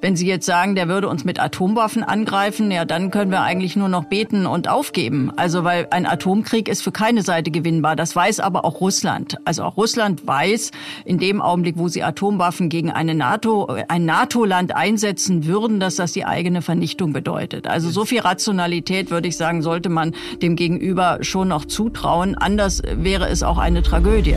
[0.00, 3.74] Wenn Sie jetzt sagen, der würde uns mit Atomwaffen angreifen, ja, dann können wir eigentlich
[3.74, 5.32] nur noch beten und aufgeben.
[5.36, 7.96] Also, weil ein Atomkrieg ist für keine Seite gewinnbar.
[7.96, 9.38] Das weiß aber auch Russland.
[9.44, 10.72] Also auch Russland weiß,
[11.04, 16.12] in dem Augenblick, wo sie Atomwaffen gegen eine NATO, ein NATO-Land einsetzen würden, dass das
[16.12, 17.66] die eigene Vernichtung bedeutet.
[17.66, 22.34] Also so viel Rationalität, würde ich sagen, sollte man dem Gegenüber schon noch zutrauen.
[22.34, 24.36] Anders wäre es auch eine Tragödie.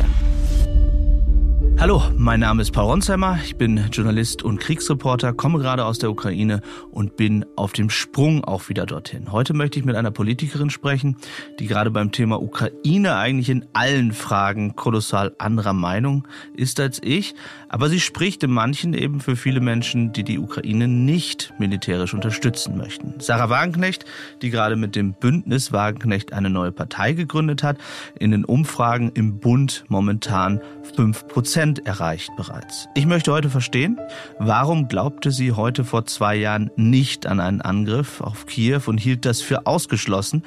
[1.80, 6.10] Hallo, mein Name ist Paul Ronsheimer, ich bin Journalist und Kriegsreporter, komme gerade aus der
[6.10, 9.32] Ukraine und bin auf dem Sprung auch wieder dorthin.
[9.32, 11.18] Heute möchte ich mit einer Politikerin sprechen,
[11.60, 17.36] die gerade beim Thema Ukraine eigentlich in allen Fragen kolossal anderer Meinung ist als ich,
[17.70, 22.76] aber sie spricht in manchen eben für viele Menschen, die die Ukraine nicht militärisch unterstützen
[22.76, 23.20] möchten.
[23.20, 24.04] Sarah Wagenknecht,
[24.42, 27.78] die gerade mit dem Bündnis Wagenknecht eine neue Partei gegründet hat,
[28.20, 30.60] in den Umfragen im Bund momentan
[30.96, 32.88] fünf Prozent Prozent erreicht bereits.
[32.96, 34.00] Ich möchte heute verstehen,
[34.40, 39.26] warum glaubte sie heute vor zwei Jahren nicht an einen Angriff auf Kiew und hielt
[39.26, 40.44] das für ausgeschlossen?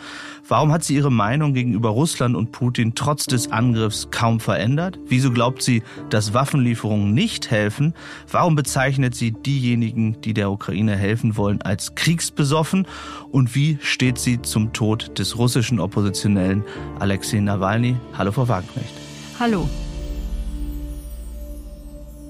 [0.49, 4.99] Warum hat sie ihre Meinung gegenüber Russland und Putin trotz des Angriffs kaum verändert?
[5.07, 7.95] Wieso glaubt sie, dass Waffenlieferungen nicht helfen?
[8.31, 12.87] Warum bezeichnet sie diejenigen, die der Ukraine helfen wollen, als kriegsbesoffen?
[13.31, 16.65] Und wie steht sie zum Tod des russischen Oppositionellen
[16.99, 17.97] Alexei Nawalny?
[18.17, 18.95] Hallo, Frau Wagenknecht.
[19.39, 19.69] Hallo.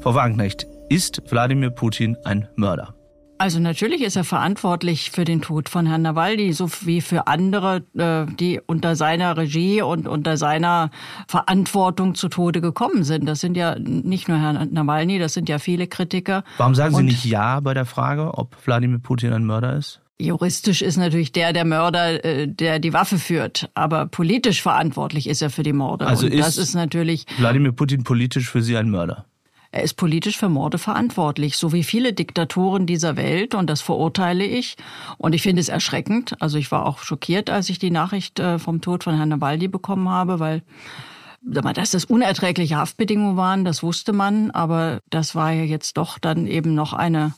[0.03, 2.95] Frau Wagenknecht, ist Wladimir Putin ein Mörder?
[3.37, 7.83] Also natürlich ist er verantwortlich für den Tod von Herrn Nawalny, so wie für andere,
[7.97, 10.91] äh, die unter seiner Regie und unter seiner
[11.29, 13.27] Verantwortung zu Tode gekommen sind.
[13.27, 16.45] Das sind ja nicht nur Herrn Nawalny, das sind ja viele Kritiker.
[16.57, 20.01] Warum sagen Sie und nicht Ja bei der Frage, ob Wladimir Putin ein Mörder ist?
[20.19, 25.43] Juristisch ist natürlich der der Mörder, äh, der die Waffe führt, aber politisch verantwortlich ist
[25.43, 26.07] er für die Morde.
[26.07, 29.27] Also und ist das ist natürlich Wladimir Putin politisch für Sie ein Mörder?
[29.73, 34.45] Er ist politisch für Morde verantwortlich, so wie viele Diktatoren dieser Welt, und das verurteile
[34.45, 34.77] ich.
[35.17, 36.35] Und ich finde es erschreckend.
[36.41, 39.69] Also ich war auch schockiert, als ich die Nachricht äh, vom Tod von Herrn Nawalny
[39.69, 40.63] bekommen habe, weil
[41.43, 46.47] dass das unerträgliche Haftbedingungen waren, das wusste man, aber das war ja jetzt doch dann
[46.47, 47.33] eben noch eine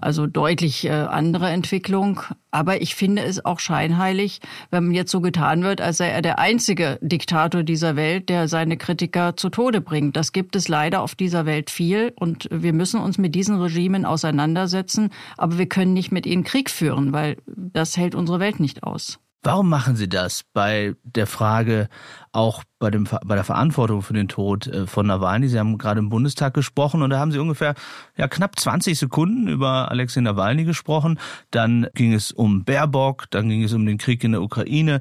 [0.00, 2.20] also deutlich äh, andere Entwicklung.
[2.50, 6.38] Aber ich finde es auch scheinheilig, wenn jetzt so getan wird, als sei er der
[6.38, 10.16] einzige Diktator dieser Welt, der seine Kritiker zu Tode bringt.
[10.16, 14.04] Das gibt es leider auf dieser Welt viel und wir müssen uns mit diesen Regimen
[14.04, 18.82] auseinandersetzen, aber wir können nicht mit ihnen Krieg führen, weil das hält unsere Welt nicht
[18.82, 19.18] aus.
[19.42, 21.88] Warum machen Sie das bei der Frage,
[22.32, 25.48] auch bei, dem, bei der Verantwortung für den Tod äh, von Nawalny?
[25.48, 27.74] Sie haben gerade im Bundestag gesprochen und da haben Sie ungefähr
[28.16, 31.20] ja, knapp 20 Sekunden über Alexei Nawalny gesprochen.
[31.52, 34.98] Dann ging es um Baerbock, dann ging es um den Krieg in der Ukraine,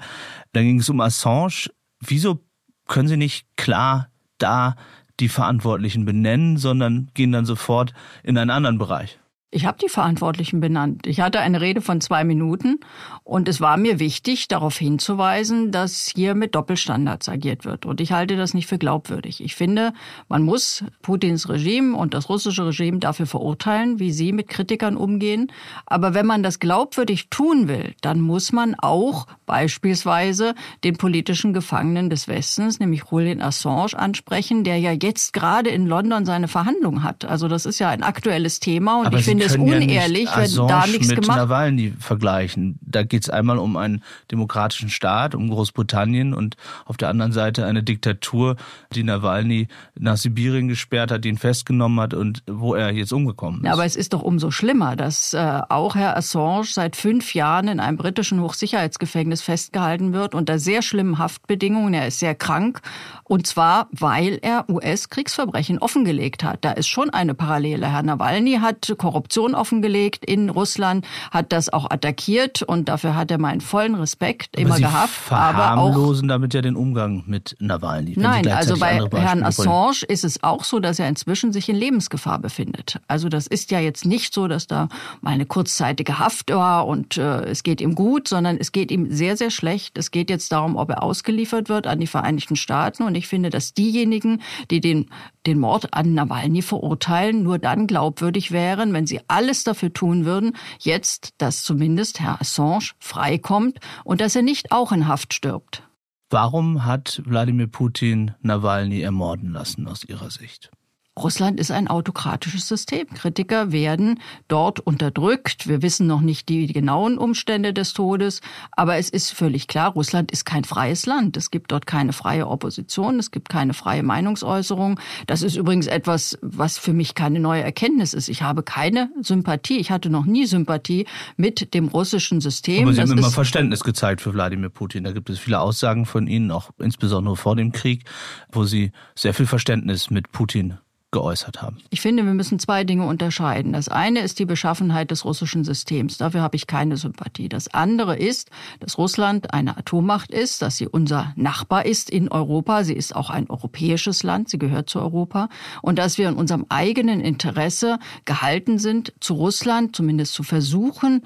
[0.54, 1.72] dann ging es um Assange.
[2.00, 2.40] Wieso
[2.86, 4.76] können Sie nicht klar da
[5.20, 9.20] die Verantwortlichen benennen, sondern gehen dann sofort in einen anderen Bereich?
[9.50, 11.08] Ich habe die Verantwortlichen benannt.
[11.08, 12.82] Ich hatte eine Rede von zwei Minuten
[13.24, 17.86] und es war mir wichtig, darauf hinzuweisen, dass hier mit Doppelstandards agiert wird.
[17.86, 19.42] Und ich halte das nicht für glaubwürdig.
[19.42, 19.94] Ich finde,
[20.28, 25.50] man muss Putins Regime und das russische Regime dafür verurteilen, wie sie mit Kritikern umgehen.
[25.86, 32.10] Aber wenn man das glaubwürdig tun will, dann muss man auch beispielsweise den politischen Gefangenen
[32.10, 37.24] des Westens, nämlich Julian Assange, ansprechen, der ja jetzt gerade in London seine Verhandlung hat.
[37.24, 40.68] Also das ist ja ein aktuelles Thema und Aber ich finde es unehrlich, ja wenn
[40.68, 42.80] da nichts mit gemacht Nawalny vergleichen.
[42.82, 46.56] Da geht es einmal um einen demokratischen Staat, um Großbritannien und
[46.86, 48.56] auf der anderen Seite eine Diktatur,
[48.94, 49.68] die Nawalny
[49.98, 53.66] nach Sibirien gesperrt hat, ihn festgenommen hat und wo er jetzt umgekommen ist.
[53.66, 57.68] Ja, aber es ist doch umso schlimmer, dass äh, auch Herr Assange seit fünf Jahren
[57.68, 61.94] in einem britischen Hochsicherheitsgefängnis Gefängnis festgehalten wird unter sehr schlimmen Haftbedingungen.
[61.94, 62.82] Er ist sehr krank
[63.28, 66.60] und zwar, weil er US-Kriegsverbrechen offengelegt hat.
[66.62, 67.92] Da ist schon eine Parallele.
[67.92, 73.38] Herr Nawalny hat Korruption offengelegt in Russland, hat das auch attackiert und dafür hat er
[73.38, 75.10] meinen vollen Respekt aber immer Sie gehabt.
[75.10, 78.14] Verharmlosen damit ja den Umgang mit Nawalny.
[78.18, 82.40] Nein, also bei Herrn Assange ist es auch so, dass er inzwischen sich in Lebensgefahr
[82.40, 83.00] befindet.
[83.08, 84.90] Also das ist ja jetzt nicht so, dass da
[85.22, 89.12] mal eine kurzzeitige Haft war und äh, es geht ihm gut, sondern es geht ihm
[89.12, 89.98] sehr sehr, sehr schlecht.
[89.98, 93.04] Es geht jetzt darum, ob er ausgeliefert wird an die Vereinigten Staaten.
[93.04, 94.42] Und ich finde, dass diejenigen,
[94.72, 95.10] die den,
[95.46, 100.56] den Mord an Nawalny verurteilen, nur dann glaubwürdig wären, wenn sie alles dafür tun würden,
[100.80, 105.84] jetzt, dass zumindest Herr Assange freikommt und dass er nicht auch in Haft stirbt.
[106.30, 110.72] Warum hat Wladimir Putin Nawalny ermorden lassen aus Ihrer Sicht?
[111.18, 113.08] Russland ist ein autokratisches System.
[113.08, 115.68] Kritiker werden dort unterdrückt.
[115.68, 118.42] Wir wissen noch nicht die genauen Umstände des Todes,
[118.72, 121.36] aber es ist völlig klar, Russland ist kein freies Land.
[121.38, 125.00] Es gibt dort keine freie Opposition, es gibt keine freie Meinungsäußerung.
[125.26, 128.30] Das ist übrigens etwas, was für mich keine neue Erkenntnis ist.
[128.30, 132.84] Ich habe keine Sympathie, ich hatte noch nie Sympathie mit dem russischen System.
[132.84, 135.04] Aber Sie das haben immer Verständnis gezeigt für Wladimir Putin.
[135.04, 138.04] Da gibt es viele Aussagen von Ihnen, auch insbesondere vor dem Krieg,
[138.52, 140.78] wo Sie sehr viel Verständnis mit Putin
[141.12, 141.78] geäußert haben.
[141.90, 143.72] Ich finde, wir müssen zwei Dinge unterscheiden.
[143.74, 146.18] Das eine ist die Beschaffenheit des russischen Systems.
[146.18, 147.48] Dafür habe ich keine Sympathie.
[147.48, 148.50] Das andere ist,
[148.82, 152.84] dass Russland eine Atommacht ist, dass sie unser Nachbar ist in Europa.
[152.84, 154.50] Sie ist auch ein europäisches Land.
[154.50, 155.48] Sie gehört zu Europa.
[155.82, 161.24] Und dass wir in unserem eigenen Interesse gehalten sind, zu Russland zumindest zu versuchen,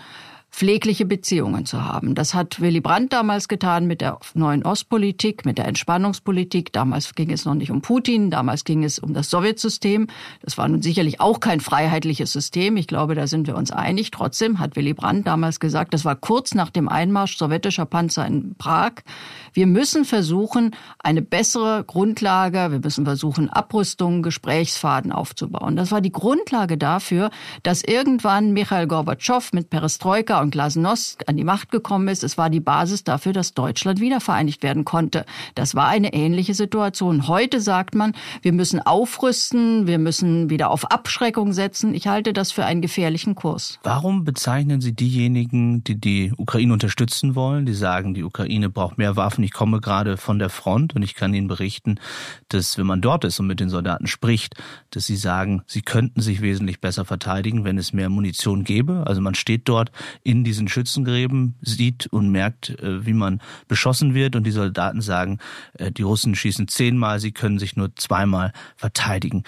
[0.52, 2.14] pflegliche Beziehungen zu haben.
[2.14, 6.74] Das hat Willy Brandt damals getan mit der neuen Ostpolitik, mit der Entspannungspolitik.
[6.74, 10.08] Damals ging es noch nicht um Putin, damals ging es um das Sowjetsystem.
[10.42, 12.76] Das war nun sicherlich auch kein freiheitliches System.
[12.76, 14.12] Ich glaube, da sind wir uns einig.
[14.12, 18.56] Trotzdem hat Willy Brandt damals gesagt, das war kurz nach dem Einmarsch sowjetischer Panzer in
[18.56, 18.92] Prag.
[19.54, 25.78] Wir müssen versuchen, eine bessere Grundlage, wir müssen versuchen, Abrüstungen, Gesprächsfaden aufzubauen.
[25.78, 27.32] Das war die Grundlage dafür,
[27.64, 32.24] dass irgendwann Michael Gorbatschow mit Perestroika und Glasnost an die Macht gekommen ist.
[32.24, 35.26] Es war die Basis dafür, dass Deutschland wiedervereinigt werden konnte.
[35.56, 37.28] Das war eine ähnliche Situation.
[37.28, 41.94] Heute sagt man, wir müssen aufrüsten, wir müssen wieder auf Abschreckung setzen.
[41.94, 43.80] Ich halte das für einen gefährlichen Kurs.
[43.84, 49.16] Warum bezeichnen Sie diejenigen, die die Ukraine unterstützen wollen, die sagen, die Ukraine braucht mehr
[49.16, 49.44] Waffen?
[49.44, 52.00] Ich komme gerade von der Front und ich kann Ihnen berichten,
[52.50, 54.56] dass wenn man dort ist und mit den Soldaten spricht,
[54.92, 59.04] dass sie sagen, sie könnten sich wesentlich besser verteidigen, wenn es mehr Munition gäbe.
[59.06, 59.92] Also man steht dort
[60.24, 65.40] in diesen Schützengräben, sieht und merkt, äh, wie man beschossen wird und die Soldaten sagen,
[65.74, 69.44] äh, die Russen schießen zehnmal, sie können sich nur zweimal verteidigen.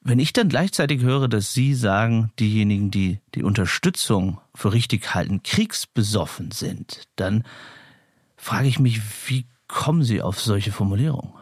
[0.00, 5.42] Wenn ich dann gleichzeitig höre, dass Sie sagen, diejenigen, die die Unterstützung für richtig halten,
[5.42, 7.42] kriegsbesoffen sind, dann
[8.36, 11.32] frage ich mich, wie kommen Sie auf solche Formulierungen?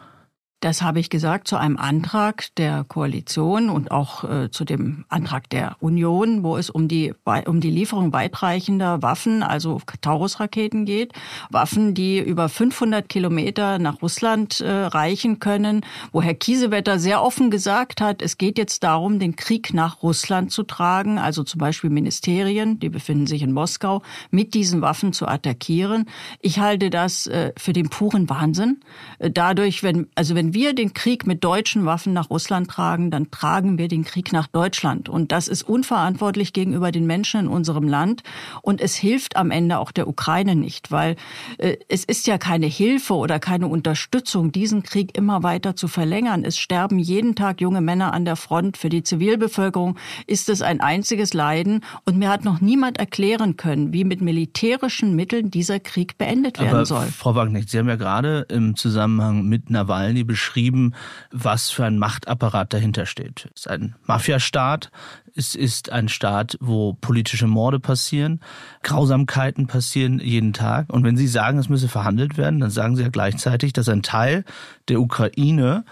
[0.65, 5.51] Das habe ich gesagt zu einem Antrag der Koalition und auch äh, zu dem Antrag
[5.51, 7.13] der Union, wo es um die,
[7.45, 11.13] um die Lieferung weitreichender Waffen, also Taurus-Raketen geht.
[11.51, 17.51] Waffen, die über 500 Kilometer nach Russland äh, reichen können, wo Herr Kiesewetter sehr offen
[17.51, 21.91] gesagt hat, es geht jetzt darum, den Krieg nach Russland zu tragen, also zum Beispiel
[21.91, 24.01] Ministerien, die befinden sich in Moskau,
[24.31, 26.07] mit diesen Waffen zu attackieren.
[26.41, 28.81] Ich halte das äh, für den puren Wahnsinn.
[29.19, 33.31] Äh, dadurch, wenn, also wenn wir den Krieg mit deutschen Waffen nach Russland tragen, dann
[33.31, 35.09] tragen wir den Krieg nach Deutschland.
[35.09, 38.23] Und das ist unverantwortlich gegenüber den Menschen in unserem Land.
[38.63, 41.17] Und es hilft am Ende auch der Ukraine nicht, weil
[41.59, 46.45] äh, es ist ja keine Hilfe oder keine Unterstützung, diesen Krieg immer weiter zu verlängern.
[46.45, 48.77] Es sterben jeden Tag junge Männer an der Front.
[48.77, 51.85] Für die Zivilbevölkerung ist es ein einziges Leiden.
[52.05, 56.71] Und mir hat noch niemand erklären können, wie mit militärischen Mitteln dieser Krieg beendet werden
[56.71, 57.07] Aber soll.
[57.07, 60.93] Frau Wagner, Sie haben ja gerade im Zusammenhang mit Nawalny beschrieben, beschrieben,
[61.31, 63.49] was für ein Machtapparat dahinter steht.
[63.55, 64.91] Es ist ein Mafiastaat,
[65.35, 68.41] es ist ein Staat, wo politische Morde passieren,
[68.83, 70.93] Grausamkeiten passieren jeden Tag.
[70.93, 74.03] Und wenn Sie sagen, es müsse verhandelt werden, dann sagen Sie ja gleichzeitig, dass ein
[74.03, 74.45] Teil
[74.89, 75.85] der Ukraine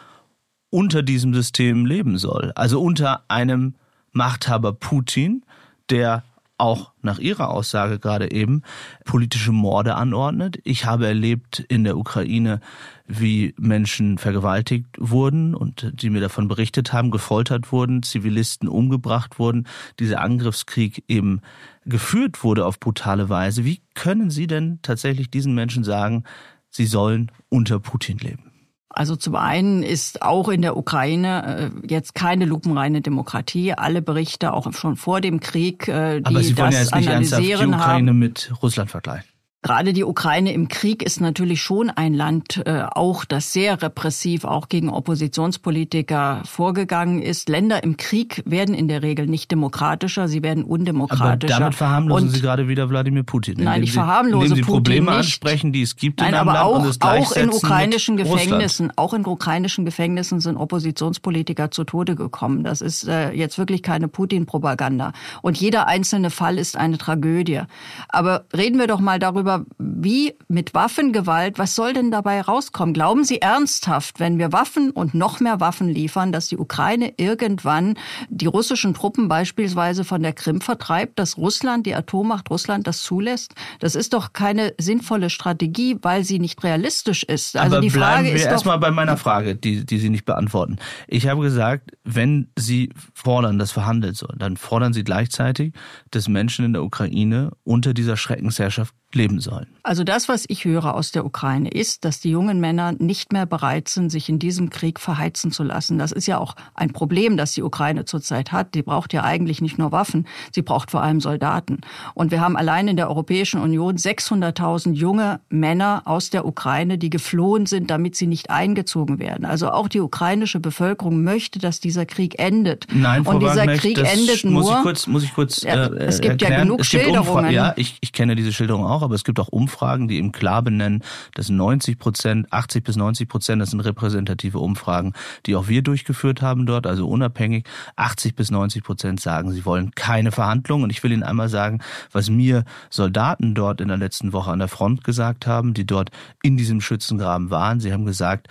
[0.68, 2.52] unter diesem System leben soll.
[2.54, 3.74] Also unter einem
[4.12, 5.44] Machthaber Putin,
[5.88, 6.24] der
[6.62, 8.62] auch nach Ihrer Aussage gerade eben
[9.04, 10.60] politische Morde anordnet.
[10.62, 12.60] Ich habe erlebt in der Ukraine,
[13.08, 19.66] wie Menschen vergewaltigt wurden und die mir davon berichtet haben, gefoltert wurden, Zivilisten umgebracht wurden,
[19.98, 21.40] dieser Angriffskrieg eben
[21.84, 23.64] geführt wurde auf brutale Weise.
[23.64, 26.22] Wie können Sie denn tatsächlich diesen Menschen sagen,
[26.70, 28.51] sie sollen unter Putin leben?
[28.94, 33.72] Also zum einen ist auch in der Ukraine äh, jetzt keine lupenreine Demokratie.
[33.72, 36.94] Alle Berichte, auch schon vor dem Krieg, äh, die Aber Sie wollen das ja jetzt
[36.94, 39.31] nicht analysieren ernsthaft die Ukraine haben, mit Russland vergleichen.
[39.64, 44.44] Gerade die Ukraine im Krieg ist natürlich schon ein Land, äh, auch das sehr repressiv
[44.44, 47.48] auch gegen Oppositionspolitiker vorgegangen ist.
[47.48, 51.54] Länder im Krieg werden in der Regel nicht demokratischer, sie werden undemokratischer.
[51.54, 53.62] Aber damit verharmlosen Und, Sie gerade wieder Wladimir Putin.
[53.62, 55.18] Nein, ich verharmlose indem Sie Putin Probleme nicht.
[55.18, 58.16] ansprechen, die es gibt nein, in einem aber Land auch, und es auch in ukrainischen
[58.16, 58.98] Gefängnissen, Russland.
[58.98, 62.64] auch in ukrainischen Gefängnissen sind Oppositionspolitiker zu Tode gekommen.
[62.64, 65.12] Das ist äh, jetzt wirklich keine Putin-Propaganda.
[65.40, 67.60] Und jeder einzelne Fall ist eine Tragödie.
[68.08, 72.94] Aber reden wir doch mal darüber, aber wie mit Waffengewalt, was soll denn dabei rauskommen?
[72.94, 77.94] Glauben Sie ernsthaft, wenn wir Waffen und noch mehr Waffen liefern, dass die Ukraine irgendwann
[78.28, 83.54] die russischen Truppen beispielsweise von der Krim vertreibt, dass Russland, die Atommacht Russland, das zulässt?
[83.80, 87.56] Das ist doch keine sinnvolle Strategie, weil sie nicht realistisch ist.
[87.56, 90.76] Also aber die Frage bleiben wir erstmal bei meiner Frage, die, die Sie nicht beantworten.
[91.06, 95.74] Ich habe gesagt, wenn Sie fordern, dass verhandelt soll, dann fordern Sie gleichzeitig,
[96.10, 99.66] dass Menschen in der Ukraine unter dieser Schreckensherrschaft leben sollen.
[99.84, 103.46] Also das, was ich höre aus der Ukraine, ist, dass die jungen Männer nicht mehr
[103.46, 105.98] bereit sind, sich in diesem Krieg verheizen zu lassen.
[105.98, 108.74] Das ist ja auch ein Problem, das die Ukraine zurzeit hat.
[108.74, 111.80] Die braucht ja eigentlich nicht nur Waffen, sie braucht vor allem Soldaten.
[112.14, 117.10] Und wir haben allein in der Europäischen Union 600.000 junge Männer aus der Ukraine, die
[117.10, 119.44] geflohen sind, damit sie nicht eingezogen werden.
[119.44, 122.86] Also auch die ukrainische Bevölkerung möchte, dass dieser Krieg endet.
[122.94, 124.62] Nein, Frau Und dieser Wagner, Krieg endet nur.
[124.62, 126.52] Muss ich kurz, muss ich kurz äh, es gibt erklären.
[126.52, 127.50] ja genug es Schilderungen.
[127.50, 130.32] ja, ich, ich kenne diese Schilderung auch auch, aber es gibt auch Umfragen, die eben
[130.32, 131.02] klar benennen,
[131.34, 135.12] dass 90 Prozent, 80 bis 90 Prozent, das sind repräsentative Umfragen,
[135.46, 137.66] die auch wir durchgeführt haben dort, also unabhängig,
[137.96, 140.84] 80 bis 90 Prozent sagen, sie wollen keine Verhandlungen.
[140.84, 141.80] Und ich will Ihnen einmal sagen,
[142.12, 146.10] was mir Soldaten dort in der letzten Woche an der Front gesagt haben, die dort
[146.42, 147.80] in diesem Schützengraben waren.
[147.80, 148.48] Sie haben gesagt,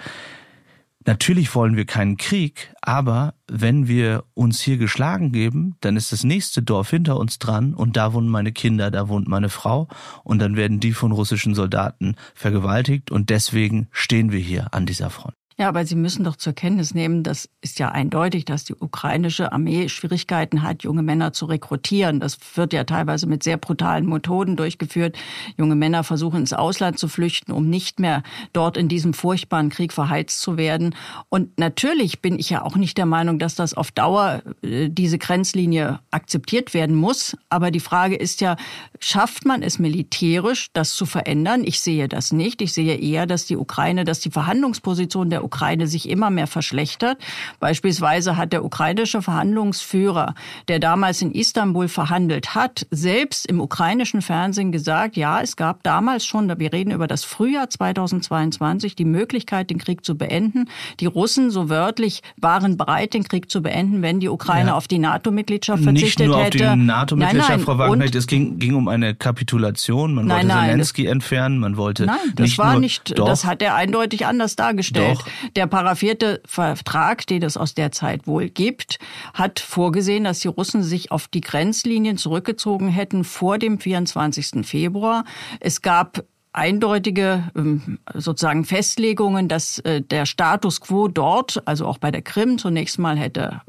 [1.05, 6.23] Natürlich wollen wir keinen Krieg, aber wenn wir uns hier geschlagen geben, dann ist das
[6.23, 9.87] nächste Dorf hinter uns dran und da wohnen meine Kinder, da wohnt meine Frau
[10.23, 15.09] und dann werden die von russischen Soldaten vergewaltigt und deswegen stehen wir hier an dieser
[15.09, 15.40] Front.
[15.61, 19.51] Ja, aber Sie müssen doch zur Kenntnis nehmen, das ist ja eindeutig, dass die ukrainische
[19.51, 22.19] Armee Schwierigkeiten hat, junge Männer zu rekrutieren.
[22.19, 25.15] Das wird ja teilweise mit sehr brutalen Methoden durchgeführt.
[25.59, 29.93] Junge Männer versuchen ins Ausland zu flüchten, um nicht mehr dort in diesem furchtbaren Krieg
[29.93, 30.95] verheizt zu werden.
[31.29, 35.19] Und natürlich bin ich ja auch nicht der Meinung, dass das auf Dauer äh, diese
[35.19, 37.37] Grenzlinie akzeptiert werden muss.
[37.49, 38.55] Aber die Frage ist ja,
[38.99, 41.63] schafft man es militärisch, das zu verändern?
[41.63, 42.63] Ich sehe das nicht.
[42.63, 45.50] Ich sehe eher, dass die Ukraine, dass die Verhandlungsposition der Ukraine
[45.87, 47.17] sich immer mehr verschlechtert.
[47.59, 50.33] Beispielsweise hat der ukrainische Verhandlungsführer,
[50.67, 56.25] der damals in Istanbul verhandelt hat, selbst im ukrainischen Fernsehen gesagt, ja, es gab damals
[56.25, 60.65] schon, wir reden über das Frühjahr 2022, die Möglichkeit, den Krieg zu beenden.
[60.99, 64.75] Die Russen, so wörtlich, waren bereit, den Krieg zu beenden, wenn die Ukraine ja.
[64.75, 66.29] auf die NATO-Mitgliedschaft verzichtet hätte.
[66.29, 66.69] Nicht nur hätte.
[66.69, 70.13] auf die NATO-Mitgliedschaft, Frau Wagner, es ging, ging um eine Kapitulation.
[70.13, 73.25] Man nein, wollte nein, Zelensky entfernen, man wollte Nein, das nicht war nur, nicht, doch,
[73.25, 75.19] das hat er eindeutig anders dargestellt.
[75.19, 75.40] Doch.
[75.55, 78.99] Der paraffierte Vertrag, den es aus der Zeit wohl gibt,
[79.33, 84.65] hat vorgesehen, dass die Russen sich auf die Grenzlinien zurückgezogen hätten vor dem 24.
[84.65, 85.25] Februar.
[85.59, 92.11] Es gab eindeutige ähm, sozusagen Festlegungen, dass äh, der Status quo dort, also auch bei
[92.11, 93.61] der Krim zunächst mal hätte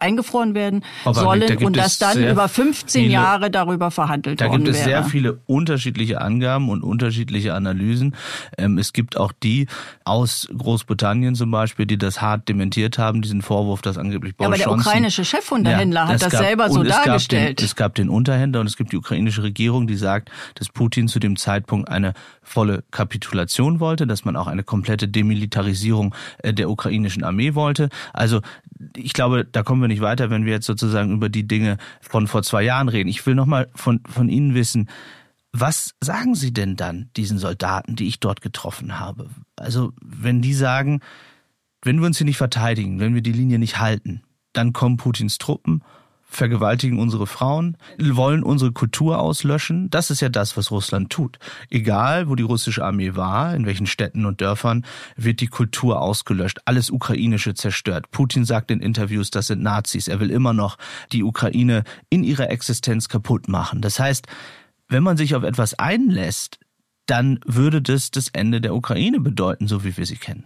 [0.00, 4.50] eingefroren werden Aber sollen da und dass dann über 15 viele, Jahre darüber verhandelt worden
[4.52, 4.58] wäre.
[4.58, 5.02] Da gibt es wäre.
[5.02, 8.14] sehr viele unterschiedliche Angaben und unterschiedliche Analysen.
[8.58, 9.66] Ähm, es gibt auch die
[10.04, 14.66] aus Großbritannien zum Beispiel, die das hart dementiert haben, diesen Vorwurf, dass angeblich Boris ja,
[14.66, 17.60] aber der ukrainische Chefunterhändler ja, hat das gab, selber so es dargestellt.
[17.60, 21.08] Den, es gab den Unterhändler und es gibt die ukrainische Regierung, die sagt, dass Putin
[21.08, 26.70] zu dem Zeitpunkt eine volle Kapitulation wollte, dass man auch eine komplette Demilitarisierung äh, der
[26.70, 27.88] ukrainischen Armee wollte.
[28.12, 28.40] Also
[28.96, 32.26] ich glaube, da kommen wir nicht weiter, wenn wir jetzt sozusagen über die Dinge von
[32.26, 33.08] vor zwei Jahren reden.
[33.08, 34.88] Ich will nochmal von, von Ihnen wissen,
[35.52, 39.28] was sagen Sie denn dann diesen Soldaten, die ich dort getroffen habe?
[39.56, 41.00] Also, wenn die sagen,
[41.82, 44.22] wenn wir uns hier nicht verteidigen, wenn wir die Linie nicht halten,
[44.52, 45.82] dann kommen Putins Truppen
[46.30, 49.90] vergewaltigen unsere Frauen, wollen unsere Kultur auslöschen.
[49.90, 51.38] Das ist ja das, was Russland tut.
[51.68, 56.60] Egal, wo die russische Armee war, in welchen Städten und Dörfern, wird die Kultur ausgelöscht,
[56.64, 58.10] alles Ukrainische zerstört.
[58.12, 60.08] Putin sagt in Interviews, das sind Nazis.
[60.08, 60.78] Er will immer noch
[61.12, 63.80] die Ukraine in ihrer Existenz kaputt machen.
[63.80, 64.26] Das heißt,
[64.88, 66.58] wenn man sich auf etwas einlässt,
[67.06, 70.44] dann würde das das Ende der Ukraine bedeuten, so wie wir sie kennen.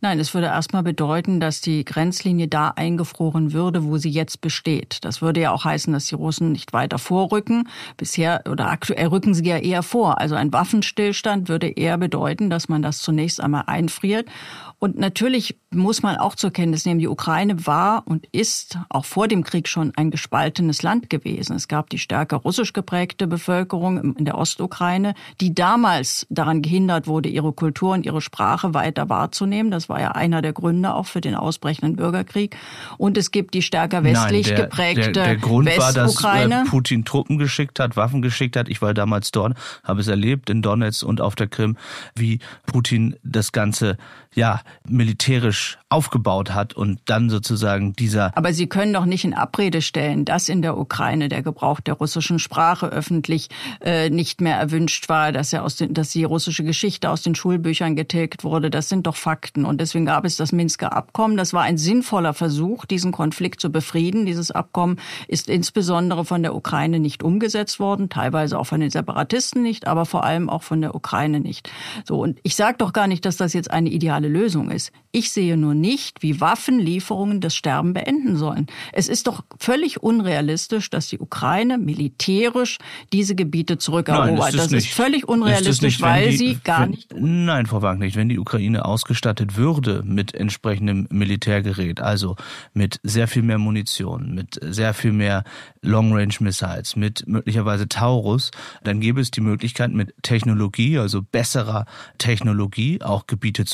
[0.00, 4.98] Nein, es würde erstmal bedeuten, dass die Grenzlinie da eingefroren würde, wo sie jetzt besteht.
[5.02, 7.68] Das würde ja auch heißen, dass die Russen nicht weiter vorrücken.
[7.96, 10.20] Bisher oder aktuell rücken sie ja eher vor.
[10.20, 14.28] Also ein Waffenstillstand würde eher bedeuten, dass man das zunächst einmal einfriert
[14.78, 19.28] und natürlich muss man auch zur Kenntnis nehmen, die Ukraine war und ist auch vor
[19.28, 21.56] dem Krieg schon ein gespaltenes Land gewesen.
[21.56, 27.28] Es gab die stärker russisch geprägte Bevölkerung in der Ostukraine, die damals daran gehindert wurde,
[27.28, 29.70] ihre Kultur und ihre Sprache weiter wahrzunehmen.
[29.70, 32.56] Das war ja einer der Gründe auch für den ausbrechenden Bürgerkrieg.
[32.98, 36.54] Und es gibt die stärker westlich Nein, der, geprägte der, der Grund Westukraine.
[36.54, 38.68] war, dass äh, Putin Truppen geschickt hat, Waffen geschickt hat.
[38.68, 41.76] Ich war damals dort, habe es erlebt in Donetsk und auf der Krim,
[42.14, 43.96] wie Putin das Ganze
[44.34, 48.36] ja militärisch aufgebaut hat und dann sozusagen dieser.
[48.36, 51.94] Aber Sie können doch nicht in Abrede stellen, dass in der Ukraine der Gebrauch der
[51.94, 53.48] russischen Sprache öffentlich
[53.80, 57.34] äh, nicht mehr erwünscht war, dass er aus den, dass die russische Geschichte aus den
[57.34, 58.70] Schulbüchern getilgt wurde.
[58.70, 61.36] Das sind doch Fakten und deswegen gab es das Minsker Abkommen.
[61.36, 64.26] Das war ein sinnvoller Versuch, diesen Konflikt zu befrieden.
[64.26, 64.98] Dieses Abkommen
[65.28, 70.06] ist insbesondere von der Ukraine nicht umgesetzt worden, teilweise auch von den Separatisten nicht, aber
[70.06, 71.70] vor allem auch von der Ukraine nicht.
[72.04, 74.92] So und ich sage doch gar nicht, dass das jetzt eine ideale Lösung ist.
[75.12, 78.66] Ich sehe nur nicht, wie Waffenlieferungen das Sterben beenden sollen.
[78.92, 82.78] Es ist doch völlig unrealistisch, dass die Ukraine militärisch
[83.12, 84.26] diese Gebiete zurückerobert.
[84.26, 87.14] Nein, das, ist, das ist völlig unrealistisch, ist nicht, weil die, sie gar wenn, nicht.
[87.16, 92.36] Nein, Frau Wagner, wenn die Ukraine ausgestattet würde mit entsprechendem Militärgerät, also
[92.72, 95.44] mit sehr viel mehr Munition, mit sehr viel mehr
[95.82, 98.50] Long-Range Missiles, mit möglicherweise Taurus,
[98.82, 101.86] dann gäbe es die Möglichkeit mit Technologie, also besserer
[102.18, 103.64] Technologie, auch Gebiete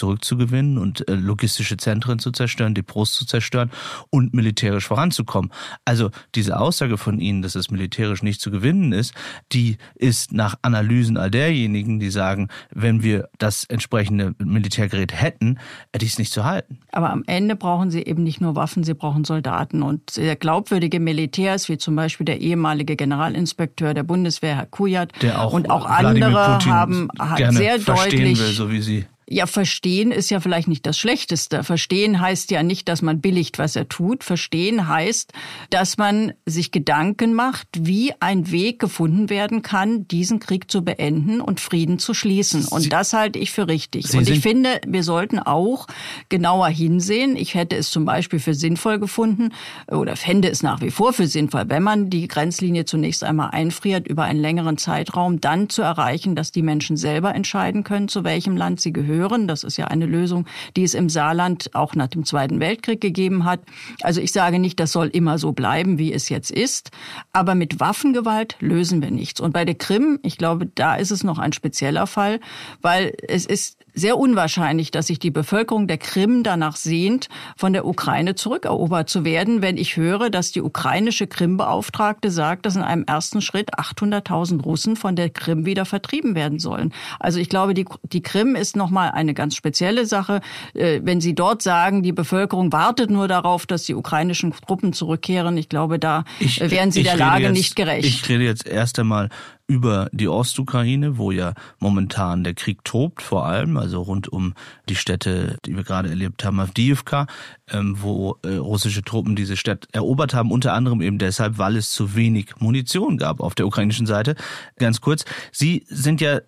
[0.40, 3.70] zurückzugewinnen und äh, logistische Zentren zu zerstören, Depots zu zerstören
[4.10, 5.50] und militärisch voranzukommen.
[5.84, 9.14] Also diese Aussage von Ihnen, dass es militärisch nicht zu gewinnen ist,
[9.52, 15.58] die ist nach Analysen all derjenigen, die sagen, wenn wir das entsprechende Militärgerät hätten,
[15.92, 16.78] hätte ich es nicht zu halten.
[16.92, 19.82] Aber am Ende brauchen Sie eben nicht nur Waffen, Sie brauchen Soldaten.
[19.82, 25.52] Und sehr glaubwürdige Militärs, wie zum Beispiel der ehemalige Generalinspekteur der Bundeswehr, Herr Kujat, auch
[25.52, 27.08] und auch andere haben
[27.50, 29.04] sehr deutlich will, so wie Sie.
[29.32, 31.62] Ja, verstehen ist ja vielleicht nicht das Schlechteste.
[31.62, 34.24] Verstehen heißt ja nicht, dass man billigt, was er tut.
[34.24, 35.32] Verstehen heißt,
[35.70, 41.40] dass man sich Gedanken macht, wie ein Weg gefunden werden kann, diesen Krieg zu beenden
[41.40, 42.64] und Frieden zu schließen.
[42.64, 44.08] Und Sie, das halte ich für richtig.
[44.08, 45.86] Sie und ich finde, wir sollten auch
[46.28, 47.36] genauer hinsehen.
[47.36, 49.50] Ich hätte es zum Beispiel für sinnvoll gefunden
[49.86, 54.08] oder fände es nach wie vor für sinnvoll, wenn man die Grenzlinie zunächst einmal einfriert
[54.08, 58.56] über einen längeren Zeitraum, dann zu erreichen, dass die Menschen selber entscheiden können, zu welchem
[58.56, 59.46] Land sie gehören hören.
[59.46, 60.46] Das ist ja eine Lösung,
[60.76, 63.60] die es im Saarland auch nach dem Zweiten Weltkrieg gegeben hat.
[64.02, 66.90] Also ich sage nicht, das soll immer so bleiben, wie es jetzt ist.
[67.32, 69.40] Aber mit Waffengewalt lösen wir nichts.
[69.40, 72.40] Und bei der Krim, ich glaube, da ist es noch ein spezieller Fall,
[72.80, 77.86] weil es ist sehr unwahrscheinlich, dass sich die Bevölkerung der Krim danach sehnt, von der
[77.86, 83.04] Ukraine zurückerobert zu werden, wenn ich höre, dass die ukrainische Krim-Beauftragte sagt, dass in einem
[83.04, 86.92] ersten Schritt 800.000 Russen von der Krim wieder vertrieben werden sollen.
[87.18, 90.40] Also ich glaube, die, die Krim ist nochmal eine ganz spezielle Sache.
[90.74, 95.56] Äh, wenn Sie dort sagen, die Bevölkerung wartet nur darauf, dass die ukrainischen Truppen zurückkehren,
[95.56, 98.06] ich glaube, da ich, wären Sie der Lage jetzt, nicht gerecht.
[98.06, 99.28] Ich rede jetzt erst einmal
[99.70, 104.54] über die Ostukraine, wo ja momentan der Krieg tobt, vor allem, also rund um
[104.88, 107.28] die Städte, die wir gerade erlebt haben, Avdiivka,
[107.70, 111.90] ähm, wo äh, russische Truppen diese Stadt erobert haben, unter anderem eben deshalb, weil es
[111.90, 114.34] zu wenig Munition gab auf der ukrainischen Seite.
[114.76, 116.40] Ganz kurz, Sie sind ja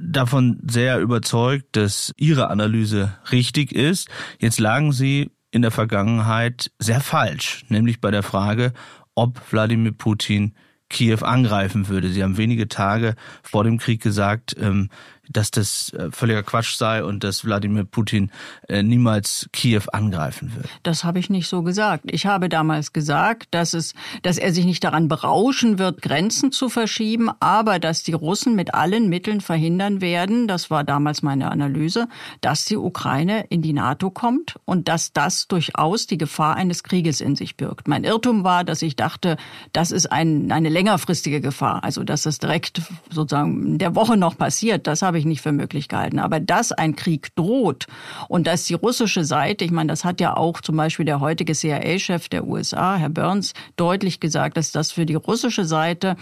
[0.00, 4.08] davon sehr überzeugt, dass Ihre Analyse richtig ist.
[4.38, 8.72] Jetzt lagen Sie in der Vergangenheit sehr falsch, nämlich bei der Frage,
[9.16, 10.54] ob Wladimir Putin
[10.90, 12.08] Kiew angreifen würde.
[12.08, 14.88] Sie haben wenige Tage vor dem Krieg gesagt, ähm,
[15.30, 18.30] dass das äh, völliger Quatsch sei und dass Wladimir Putin
[18.68, 20.68] äh, niemals Kiew angreifen wird.
[20.82, 22.04] Das habe ich nicht so gesagt.
[22.06, 26.68] Ich habe damals gesagt, dass es, dass er sich nicht daran berauschen wird, Grenzen zu
[26.68, 32.08] verschieben, aber dass die Russen mit allen Mitteln verhindern werden, das war damals meine Analyse,
[32.40, 37.20] dass die Ukraine in die NATO kommt und dass das durchaus die Gefahr eines Krieges
[37.20, 37.88] in sich birgt.
[37.88, 39.36] Mein Irrtum war, dass ich dachte,
[39.72, 44.36] das ist ein, eine längerfristige Gefahr, also dass das direkt sozusagen in der Woche noch
[44.36, 44.86] passiert.
[44.86, 46.18] Das habe ich nicht für möglich gehalten.
[46.18, 47.86] Aber dass ein Krieg droht
[48.28, 51.54] und dass die russische Seite, ich meine, das hat ja auch zum Beispiel der heutige
[51.54, 56.16] CIA-Chef der USA, Herr Burns, deutlich gesagt, dass das für die russische Seite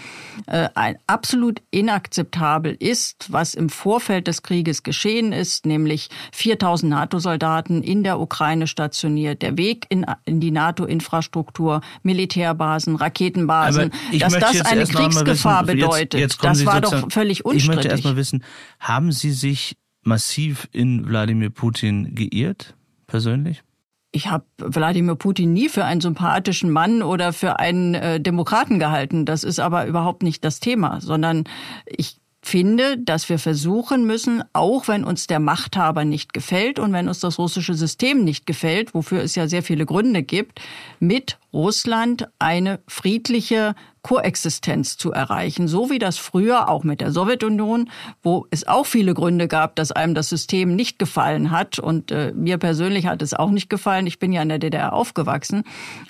[0.47, 7.83] äh, ein absolut inakzeptabel ist, was im Vorfeld des Krieges geschehen ist, nämlich 4000 NATO-Soldaten
[7.83, 14.85] in der Ukraine stationiert, der Weg in, in die NATO-Infrastruktur, Militärbasen, Raketenbasen, dass das eine
[14.85, 16.21] Kriegsgefahr wissen, bedeutet.
[16.21, 17.63] Jetzt, jetzt das war doch völlig unstrittig.
[17.63, 18.45] Ich möchte erst mal wissen,
[18.87, 22.75] haben Sie sich massiv in Wladimir Putin geirrt,
[23.07, 23.63] persönlich?
[24.13, 29.27] Ich habe Wladimir Putin nie für einen sympathischen Mann oder für einen äh, Demokraten gehalten.
[29.27, 31.45] Das ist aber überhaupt nicht das Thema, sondern
[31.87, 37.09] ich finde, dass wir versuchen müssen, auch wenn uns der Machthaber nicht gefällt und wenn
[37.09, 40.61] uns das russische System nicht gefällt, wofür es ja sehr viele Gründe gibt,
[41.01, 47.91] mit Russland eine friedliche Koexistenz zu erreichen, so wie das früher auch mit der Sowjetunion,
[48.23, 52.33] wo es auch viele Gründe gab, dass einem das System nicht gefallen hat und äh,
[52.33, 54.07] mir persönlich hat es auch nicht gefallen.
[54.07, 55.65] Ich bin ja in der DDR aufgewachsen.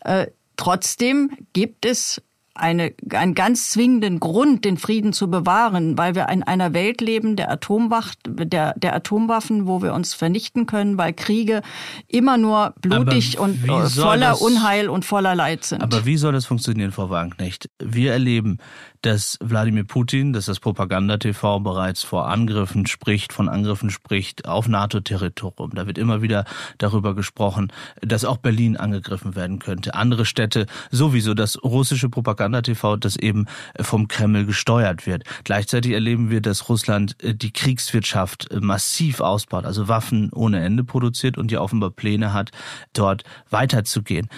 [0.05, 2.21] Äh, trotzdem gibt es
[2.57, 7.37] eine, einen ganz zwingenden Grund, den Frieden zu bewahren, weil wir in einer Welt leben
[7.37, 11.63] der, Atomwacht, der, der Atomwaffen, wo wir uns vernichten können, weil Kriege
[12.09, 15.83] immer nur blutig und äh, voller das, Unheil und voller Leid sind.
[15.83, 17.71] Aber wie soll das funktionieren, Frau Wagenknecht?
[17.79, 18.59] Wir erleben,
[19.07, 25.71] dass Wladimir Putin, dass das Propaganda-TV bereits vor Angriffen spricht, von Angriffen spricht auf NATO-Territorium.
[25.77, 26.45] Da wird immer wieder
[26.79, 29.95] darüber gesprochen, dass auch Berlin angegriffen werden könnte.
[29.95, 33.47] Andere Städte sowieso, das russische Propaganda-TV, das eben
[33.81, 35.23] vom Kreml gesteuert wird.
[35.45, 40.83] Gleichzeitig erleben wir, dass Russland äh, die Kriegswirtschaft äh, massiv ausbaut, also Waffen ohne Ende
[40.83, 42.51] produziert und ja offenbar Pläne hat,
[42.93, 44.29] dort weiterzugehen.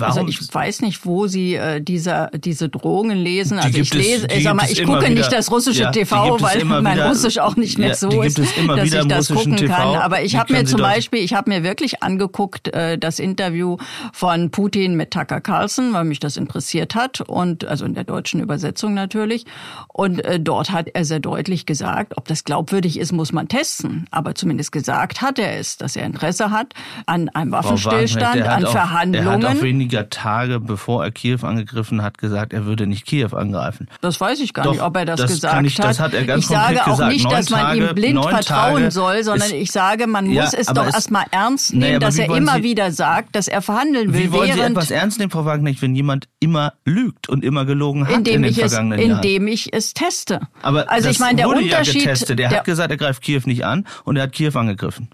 [0.00, 0.26] Warum?
[0.26, 3.58] Also ich weiß nicht, wo Sie äh, diese, diese Drohungen lesen.
[3.58, 6.96] Also ich lese, es, sag mal, ich gucke nicht das russische ja, TV, weil mein
[6.96, 9.74] wieder, Russisch auch nicht mehr ja, so ist, dass ich das gucken TV.
[9.74, 9.96] kann.
[9.96, 13.76] Aber ich habe mir zum Beispiel, ich habe mir wirklich angeguckt äh, das Interview
[14.12, 18.40] von Putin mit Tucker Carlson, weil mich das interessiert hat und also in der deutschen
[18.40, 19.46] Übersetzung natürlich.
[19.88, 24.06] Und äh, dort hat er sehr deutlich gesagt, ob das glaubwürdig ist, muss man testen.
[24.10, 26.74] Aber zumindest gesagt hat er es, dass er Interesse hat
[27.06, 32.66] an einem Waffenstillstand, an auch, Verhandlungen weniger Tage bevor er Kiew angegriffen hat, gesagt, er
[32.66, 33.88] würde nicht Kiew angreifen.
[34.00, 35.84] Das weiß ich gar Doch, nicht, ob er das, das gesagt ich, hat.
[35.84, 37.12] Das hat er ganz ich sage auch gesagt.
[37.12, 40.54] nicht, neun dass man Tage, ihm blind vertrauen soll, sondern ich sage, man ja, muss
[40.54, 44.12] es doch erstmal ernst nehmen, nee, dass er immer Sie, wieder sagt, dass er verhandeln
[44.12, 44.24] will.
[44.24, 48.06] Wie wollen Sie etwas ernst nehmen, Frau Wagner, wenn jemand immer lügt und immer gelogen
[48.06, 49.22] hat indem in den ich vergangenen es, Jahren?
[49.22, 50.40] Indem ich es teste.
[50.62, 52.40] Aber also ich meine, der Unterschied, ja getestet.
[52.40, 55.10] Er hat gesagt, er greift Kiew nicht an und er hat Kiew angegriffen.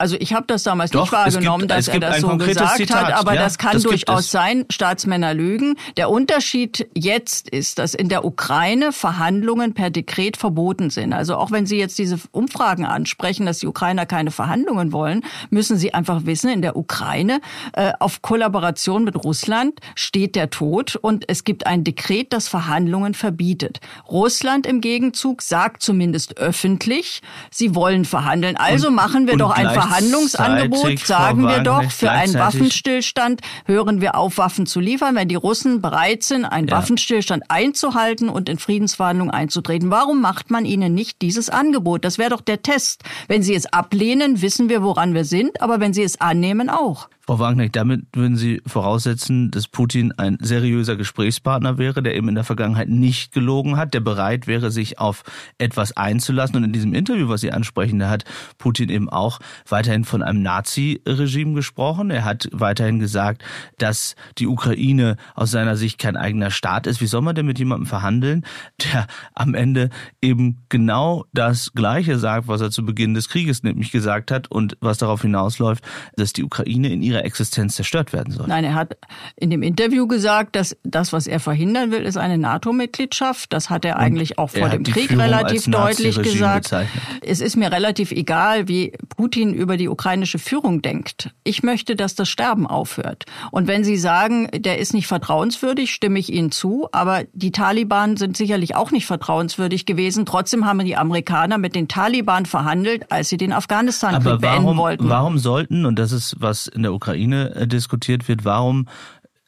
[0.00, 3.08] Also ich habe das damals Doch, nicht wahrgenommen, gibt, dass er das so gesagt Zitat,
[3.08, 4.64] hat, aber ja, das kann das durchaus sein.
[4.70, 5.74] Staatsmänner lügen.
[5.98, 11.12] Der Unterschied jetzt ist, dass in der Ukraine Verhandlungen per Dekret verboten sind.
[11.12, 15.76] Also auch wenn Sie jetzt diese Umfragen ansprechen, dass die Ukrainer keine Verhandlungen wollen, müssen
[15.76, 17.42] Sie einfach wissen, in der Ukraine
[17.74, 23.12] äh, auf Kollaboration mit Russland steht der Tod und es gibt ein Dekret, das Verhandlungen
[23.12, 23.80] verbietet.
[24.08, 28.56] Russland im Gegenzug sagt zumindest öffentlich, sie wollen verhandeln.
[28.56, 34.00] Also und, machen wir doch ein Verhandlungen Verhandlungsangebot, sagen wir doch, für einen Waffenstillstand hören
[34.00, 36.76] wir auf, Waffen zu liefern, wenn die Russen bereit sind, einen ja.
[36.76, 39.90] Waffenstillstand einzuhalten und in Friedensverhandlungen einzutreten.
[39.90, 42.04] Warum macht man ihnen nicht dieses Angebot?
[42.04, 43.02] Das wäre doch der Test.
[43.28, 47.08] Wenn sie es ablehnen, wissen wir, woran wir sind, aber wenn sie es annehmen, auch.
[47.30, 52.34] Frau Wagner, damit würden Sie voraussetzen, dass Putin ein seriöser Gesprächspartner wäre, der eben in
[52.34, 55.22] der Vergangenheit nicht gelogen hat, der bereit wäre, sich auf
[55.56, 56.56] etwas einzulassen.
[56.56, 58.24] Und in diesem Interview, was Sie ansprechen, da hat
[58.58, 59.38] Putin eben auch
[59.68, 62.10] weiterhin von einem Nazi-Regime gesprochen.
[62.10, 63.44] Er hat weiterhin gesagt,
[63.78, 67.00] dass die Ukraine aus seiner Sicht kein eigener Staat ist.
[67.00, 68.44] Wie soll man denn mit jemandem verhandeln,
[68.82, 69.90] der am Ende
[70.20, 74.76] eben genau das Gleiche sagt, was er zu Beginn des Krieges nämlich gesagt hat und
[74.80, 75.84] was darauf hinausläuft,
[76.16, 78.46] dass die Ukraine in ihrer Existenz zerstört werden soll.
[78.46, 78.96] Nein, er hat
[79.36, 83.52] in dem Interview gesagt, dass das, was er verhindern will, ist eine NATO-Mitgliedschaft.
[83.52, 86.64] Das hat er Und eigentlich auch vor dem Krieg Führung relativ deutlich gesagt.
[86.64, 87.02] Bezeichnet.
[87.22, 91.30] Es ist mir relativ egal, wie Putin über die ukrainische Führung denkt.
[91.44, 93.24] Ich möchte, dass das Sterben aufhört.
[93.50, 96.88] Und wenn Sie sagen, der ist nicht vertrauenswürdig, stimme ich Ihnen zu.
[96.92, 100.26] Aber die Taliban sind sicherlich auch nicht vertrauenswürdig gewesen.
[100.26, 105.08] Trotzdem haben die Amerikaner mit den Taliban verhandelt, als sie den Afghanistan-Krieg beenden wollten.
[105.08, 108.86] Warum sollten, und das ist, was in der Ukraine äh, diskutiert wird, warum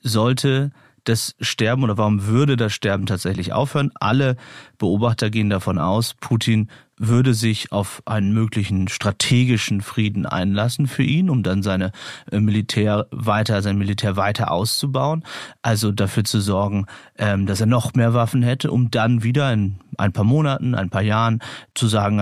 [0.03, 0.73] sollte
[1.05, 3.91] das Sterben oder warum würde das Sterben tatsächlich aufhören?
[4.01, 4.37] Alle
[4.79, 11.31] Beobachter gehen davon aus, Putin würde sich auf einen möglichen strategischen Frieden einlassen für ihn,
[11.31, 11.93] um dann seine
[12.31, 15.25] äh, Militär weiter, sein Militär weiter auszubauen.
[15.63, 16.87] Also dafür zu sorgen,
[17.19, 20.91] ähm, dass er noch mehr Waffen hätte, um dann wieder in ein paar Monaten, ein
[20.91, 21.41] paar Jahren
[21.75, 22.19] zu sagen,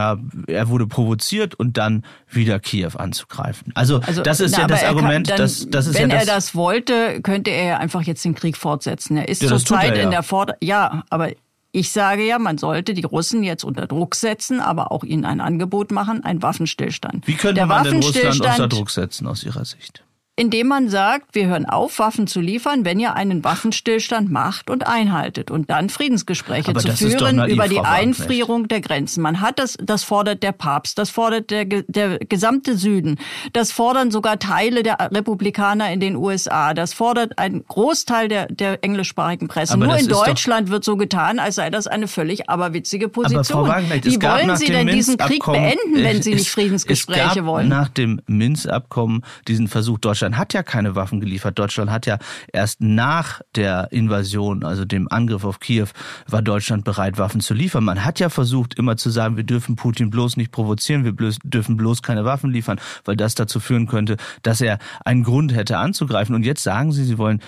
[0.47, 3.73] er wurde provoziert und dann wieder Kiew anzugreifen.
[3.75, 6.29] Also, also das ist na, ja das Argument, dann, das, das ist wenn ja das,
[6.29, 9.17] er das wollte, könnte er ja einfach jetzt den Krieg fortsetzen.
[9.17, 10.03] Er ist ja, zurzeit ja.
[10.03, 11.31] in der Vorder ja, aber
[11.73, 15.41] ich sage ja, man sollte die Russen jetzt unter Druck setzen, aber auch ihnen ein
[15.41, 17.27] Angebot machen, ein Waffenstillstand.
[17.27, 20.03] Wie könnte man denn Russland unter Druck setzen aus Ihrer Sicht?
[20.41, 24.87] Indem man sagt, wir hören auf, Waffen zu liefern, wenn ihr einen Waffenstillstand macht und
[24.87, 29.21] einhaltet und dann Friedensgespräche Aber zu führen naiv, über die Frau Einfrierung der Grenzen.
[29.21, 33.19] Man hat das, das fordert der Papst, das fordert der, der gesamte Süden,
[33.53, 38.83] das fordern sogar Teile der Republikaner in den USA, das fordert ein Großteil der, der
[38.83, 39.75] englischsprachigen Presse.
[39.75, 43.69] Aber Nur in Deutschland wird so getan, als sei das eine völlig aberwitzige Position.
[43.69, 47.69] Wagner, Wie wollen Sie denn diesen Krieg beenden, wenn Sie nicht Friedensgespräche es gab wollen?
[47.69, 51.59] Nach dem Minz-Abkommen diesen Versuch Deutschland Deutschland hat ja keine Waffen geliefert.
[51.59, 52.19] Deutschland hat ja
[52.53, 55.89] erst nach der Invasion, also dem Angriff auf Kiew,
[56.29, 57.85] war Deutschland bereit, Waffen zu liefern.
[57.85, 61.39] Man hat ja versucht, immer zu sagen, wir dürfen Putin bloß nicht provozieren, wir bloß,
[61.43, 65.79] dürfen bloß keine Waffen liefern, weil das dazu führen könnte, dass er einen Grund hätte
[65.79, 66.35] anzugreifen.
[66.35, 67.41] Und jetzt sagen Sie, Sie wollen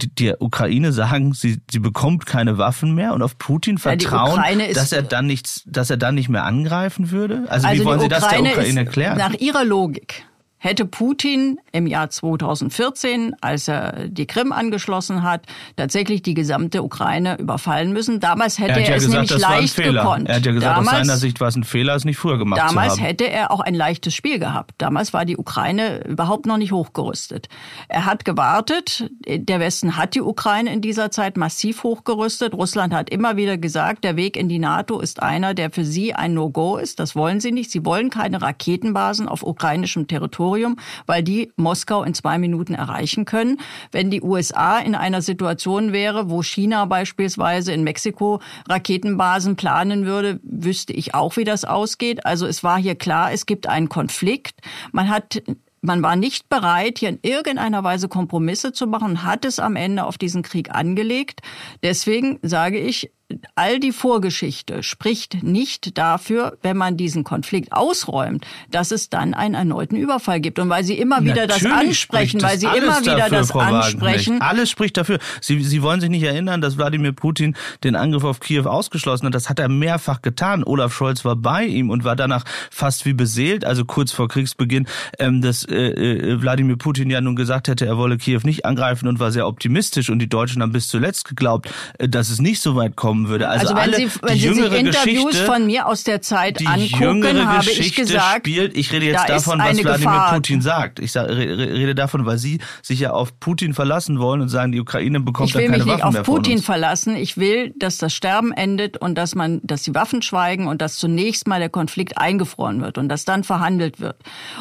[0.00, 4.92] der Ukraine sagen, sie, sie bekommt keine Waffen mehr und auf Putin vertrauen, ja, dass
[4.92, 7.46] er dann nichts, dass er dann nicht mehr angreifen würde?
[7.48, 9.18] Also, also wie wollen Sie das der Ukraine erklären?
[9.18, 10.27] Nach Ihrer Logik
[10.58, 15.42] hätte Putin im Jahr 2014, als er die Krim angeschlossen hat,
[15.76, 18.18] tatsächlich die gesamte Ukraine überfallen müssen.
[18.18, 20.28] Damals hätte er, er ja es gesagt, nämlich leicht gekonnt.
[20.28, 22.38] Er hat ja gesagt, damals, aus seiner Sicht war es ein Fehler, es nicht früher
[22.38, 23.06] gemacht damals zu haben.
[23.06, 24.74] hätte er auch ein leichtes Spiel gehabt.
[24.78, 27.48] Damals war die Ukraine überhaupt noch nicht hochgerüstet.
[27.86, 29.10] Er hat gewartet.
[29.26, 32.52] Der Westen hat die Ukraine in dieser Zeit massiv hochgerüstet.
[32.52, 36.14] Russland hat immer wieder gesagt, der Weg in die NATO ist einer, der für sie
[36.14, 36.98] ein No-Go ist.
[36.98, 37.70] Das wollen sie nicht.
[37.70, 40.47] Sie wollen keine Raketenbasen auf ukrainischem Territorium.
[40.48, 43.58] Territorium, weil die Moskau in zwei Minuten erreichen können.
[43.92, 50.40] Wenn die USA in einer Situation wäre, wo China beispielsweise in Mexiko Raketenbasen planen würde,
[50.42, 52.24] wüsste ich auch, wie das ausgeht.
[52.24, 54.60] Also es war hier klar, es gibt einen Konflikt.
[54.92, 55.42] Man hat
[55.80, 60.06] man war nicht bereit, hier in irgendeiner Weise Kompromisse zu machen, hat es am Ende
[60.06, 61.40] auf diesen Krieg angelegt.
[61.84, 63.12] Deswegen sage ich,
[63.56, 69.54] all die Vorgeschichte spricht nicht dafür, wenn man diesen Konflikt ausräumt, dass es dann einen
[69.54, 70.58] erneuten Überfall gibt.
[70.58, 73.58] Und weil Sie immer wieder Natürlich das ansprechen, weil Sie immer wieder dafür, das Frau
[73.58, 74.40] ansprechen.
[74.40, 75.18] Alles spricht dafür.
[75.42, 79.34] Sie, Sie wollen sich nicht erinnern, dass Wladimir Putin den Angriff auf Kiew ausgeschlossen hat.
[79.34, 80.64] Das hat er mehrfach getan.
[80.64, 84.86] Olaf Scholz war bei ihm und war danach fast wie beseelt, also kurz vor Kriegsbeginn,
[85.18, 89.06] ähm, dass äh, äh, Wladimir Putin ja nun gesagt hätte, er wolle Kiew nicht angreifen
[89.06, 90.08] und war sehr optimistisch.
[90.08, 93.28] Und die Deutschen haben bis zuletzt geglaubt, äh, dass es nicht so weit kommt kommen
[93.28, 93.48] würde.
[93.48, 96.64] Also, also wenn alle, Sie, wenn Sie sich Interviews Geschichte, von mir aus der Zeit
[96.66, 100.34] angucken, habe Geschichte ich gesagt, spielt, ich rede jetzt da davon, was Wladimir Gefahr.
[100.34, 100.98] Putin sagt.
[101.00, 104.80] Ich sag, rede davon, weil Sie sich ja auf Putin verlassen wollen und sagen, die
[104.80, 107.16] Ukraine bekommt dann keine Waffen mehr Ich will mich nicht auf Putin verlassen.
[107.16, 110.96] Ich will, dass das Sterben endet und dass man, dass die Waffen schweigen und dass
[110.96, 114.16] zunächst mal der Konflikt eingefroren wird und dass dann verhandelt wird.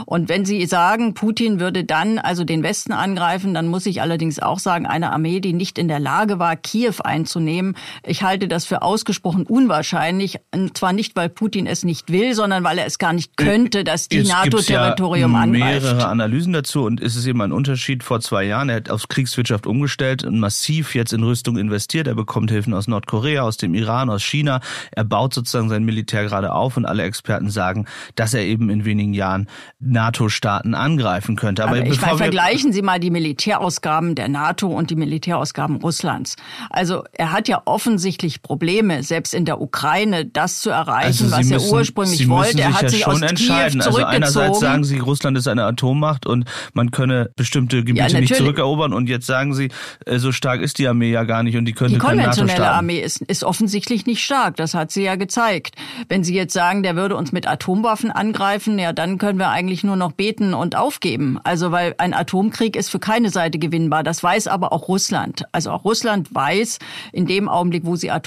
[0.05, 4.39] Und wenn Sie sagen, Putin würde dann also den Westen angreifen, dann muss ich allerdings
[4.39, 7.75] auch sagen, eine Armee, die nicht in der Lage war, Kiew einzunehmen.
[8.05, 10.37] Ich halte halte das für ausgesprochen unwahrscheinlich.
[10.53, 13.83] Und zwar nicht, weil Putin es nicht will, sondern weil er es gar nicht könnte,
[13.83, 15.83] dass die NATO-Territorium ja angreift.
[15.83, 18.69] mehrere Analysen dazu und es ist eben ein Unterschied vor zwei Jahren.
[18.69, 22.07] Er hat auf Kriegswirtschaft umgestellt und massiv jetzt in Rüstung investiert.
[22.07, 24.61] Er bekommt Hilfen aus Nordkorea, aus dem Iran, aus China.
[24.91, 28.85] Er baut sozusagen sein Militär gerade auf und alle Experten sagen, dass er eben in
[28.85, 29.47] wenigen Jahren
[29.79, 31.63] NATO-Staaten angreifen könnte.
[31.63, 36.35] Aber, Aber ich meine, vergleichen Sie mal die Militärausgaben der NATO und die Militärausgaben Russlands.
[36.69, 41.49] Also er hat ja offensichtlich Probleme, selbst in der Ukraine das zu erreichen, also was
[41.49, 42.61] müssen, er ursprünglich Sie wollte.
[42.61, 43.79] Er hat ja sich schon aus entscheiden.
[43.79, 48.19] Kiew also einerseits sagen Sie, Russland ist eine Atommacht und man könne bestimmte Gebiete ja,
[48.19, 49.69] nicht zurückerobern und jetzt sagen Sie,
[50.05, 52.99] äh, so stark ist die Armee ja gar nicht und die könnte Die konventionelle Armee
[52.99, 55.75] ist, ist offensichtlich nicht stark, das hat sie ja gezeigt.
[56.09, 59.83] Wenn Sie jetzt sagen, der würde uns mit Atomwaffen angreifen, ja, dann können wir eigentlich
[59.83, 61.39] nur noch beten und aufgeben.
[61.43, 64.03] Also weil ein Atomkrieg ist für keine Seite gewinnbar.
[64.03, 65.43] Das weiß aber auch Russland.
[65.51, 66.79] Also auch Russland weiß,
[67.11, 68.26] in dem Augenblick, wo sie Atomwaffen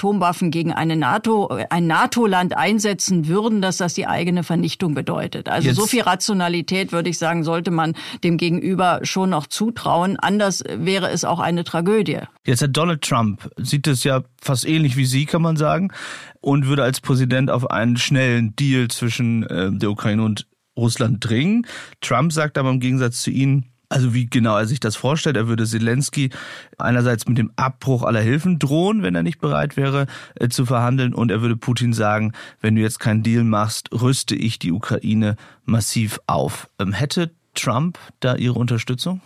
[0.51, 5.49] gegen eine NATO, ein NATO-Land einsetzen würden, dass das die eigene Vernichtung bedeutet.
[5.49, 5.77] Also Jetzt.
[5.77, 10.17] so viel Rationalität, würde ich sagen, sollte man dem Gegenüber schon noch zutrauen.
[10.17, 12.19] Anders wäre es auch eine Tragödie.
[12.45, 15.91] Jetzt hat Donald Trump, sieht es ja fast ähnlich wie Sie, kann man sagen,
[16.39, 21.67] und würde als Präsident auf einen schnellen Deal zwischen äh, der Ukraine und Russland dringen.
[22.01, 25.47] Trump sagt aber im Gegensatz zu Ihnen, also wie genau er sich das vorstellt, er
[25.47, 26.29] würde Zelensky
[26.77, 31.13] einerseits mit dem Abbruch aller Hilfen drohen, wenn er nicht bereit wäre äh, zu verhandeln
[31.13, 35.35] und er würde Putin sagen, wenn du jetzt keinen Deal machst, rüste ich die Ukraine
[35.65, 36.69] massiv auf.
[36.79, 39.21] Ähm, hätte Trump da Ihre Unterstützung?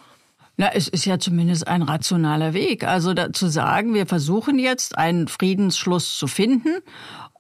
[0.58, 2.86] Na, es ist ja zumindest ein rationaler Weg.
[2.86, 6.70] Also da, zu sagen, wir versuchen jetzt einen Friedensschluss zu finden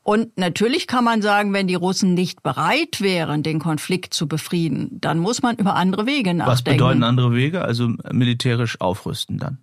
[0.06, 5.00] und natürlich kann man sagen, wenn die Russen nicht bereit wären, den Konflikt zu befrieden,
[5.02, 6.52] dann muss man über andere Wege nachdenken.
[6.52, 7.64] Was bedeuten andere Wege?
[7.64, 9.58] Also militärisch aufrüsten dann?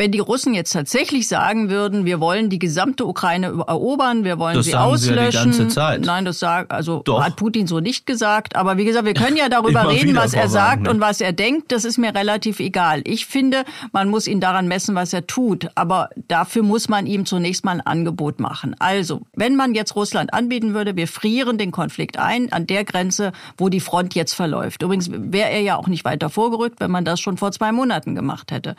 [0.00, 4.54] Wenn die Russen jetzt tatsächlich sagen würden, wir wollen die gesamte Ukraine erobern, wir wollen
[4.54, 5.10] das sie auslöschen.
[5.10, 6.02] Sie ja die ganze Zeit.
[6.02, 7.20] Nein, das sagt, also Doch.
[7.20, 8.54] hat Putin so nicht gesagt.
[8.54, 10.90] Aber wie gesagt, wir können ja darüber reden, was er sagt ne?
[10.90, 11.72] und was er denkt.
[11.72, 13.02] Das ist mir relativ egal.
[13.06, 15.68] Ich finde, man muss ihn daran messen, was er tut.
[15.74, 18.76] Aber dafür muss man ihm zunächst mal ein Angebot machen.
[18.78, 23.32] Also, wenn man jetzt Russland anbieten würde, wir frieren den Konflikt ein an der Grenze,
[23.56, 24.80] wo die Front jetzt verläuft.
[24.80, 28.14] Übrigens wäre er ja auch nicht weiter vorgerückt, wenn man das schon vor zwei Monaten
[28.14, 28.76] gemacht hätte.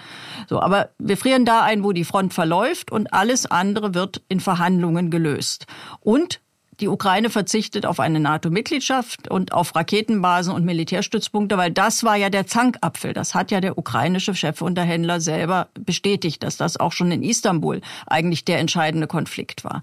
[0.47, 4.39] So, aber wir frieren da ein, wo die Front verläuft und alles andere wird in
[4.39, 5.65] Verhandlungen gelöst.
[5.99, 6.39] Und
[6.79, 12.29] die Ukraine verzichtet auf eine NATO-Mitgliedschaft und auf Raketenbasen und Militärstützpunkte, weil das war ja
[12.29, 13.11] der Zankapfel.
[13.11, 18.45] Das hat ja der ukrainische Chefunterhändler selber bestätigt, dass das auch schon in Istanbul eigentlich
[18.45, 19.81] der entscheidende Konflikt war.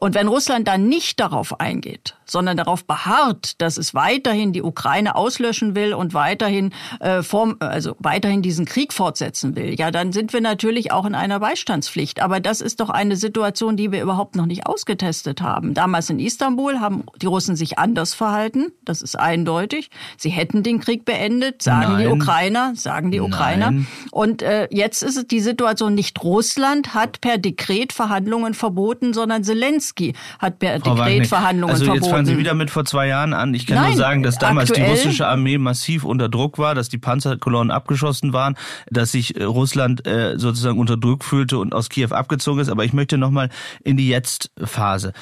[0.00, 5.14] Und wenn Russland dann nicht darauf eingeht, sondern darauf beharrt, dass es weiterhin die Ukraine
[5.14, 10.32] auslöschen will und weiterhin äh, form, also weiterhin diesen Krieg fortsetzen will, ja, dann sind
[10.32, 12.22] wir natürlich auch in einer Beistandspflicht.
[12.22, 15.74] Aber das ist doch eine Situation, die wir überhaupt noch nicht ausgetestet haben.
[15.74, 18.72] Damals in Istanbul haben die Russen sich anders verhalten.
[18.86, 19.90] Das ist eindeutig.
[20.16, 22.00] Sie hätten den Krieg beendet, sagen Nein.
[22.00, 23.72] die Ukrainer, sagen die Ukrainer.
[23.72, 23.86] Nein.
[24.12, 29.44] Und äh, jetzt ist es die Situation, nicht Russland hat per Dekret Verhandlungen verboten, sondern
[29.44, 29.89] Zelensky
[30.38, 32.04] hat per Frau Dekret Verhandlungen also verboten.
[32.04, 33.54] Jetzt fangen Sie wieder mit vor zwei Jahren an.
[33.54, 36.74] Ich kann Nein, nur sagen, dass damals aktuell, die russische Armee massiv unter Druck war,
[36.74, 38.56] dass die Panzerkolonnen abgeschossen waren,
[38.90, 42.68] dass sich äh, Russland äh, sozusagen unter Druck fühlte und aus Kiew abgezogen ist.
[42.68, 43.48] Aber ich möchte nochmal
[43.84, 45.12] in die Jetzt-Phase.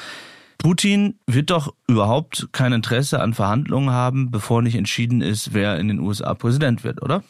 [0.58, 5.86] Putin wird doch überhaupt kein Interesse an Verhandlungen haben, bevor nicht entschieden ist, wer in
[5.86, 7.22] den USA Präsident wird, oder?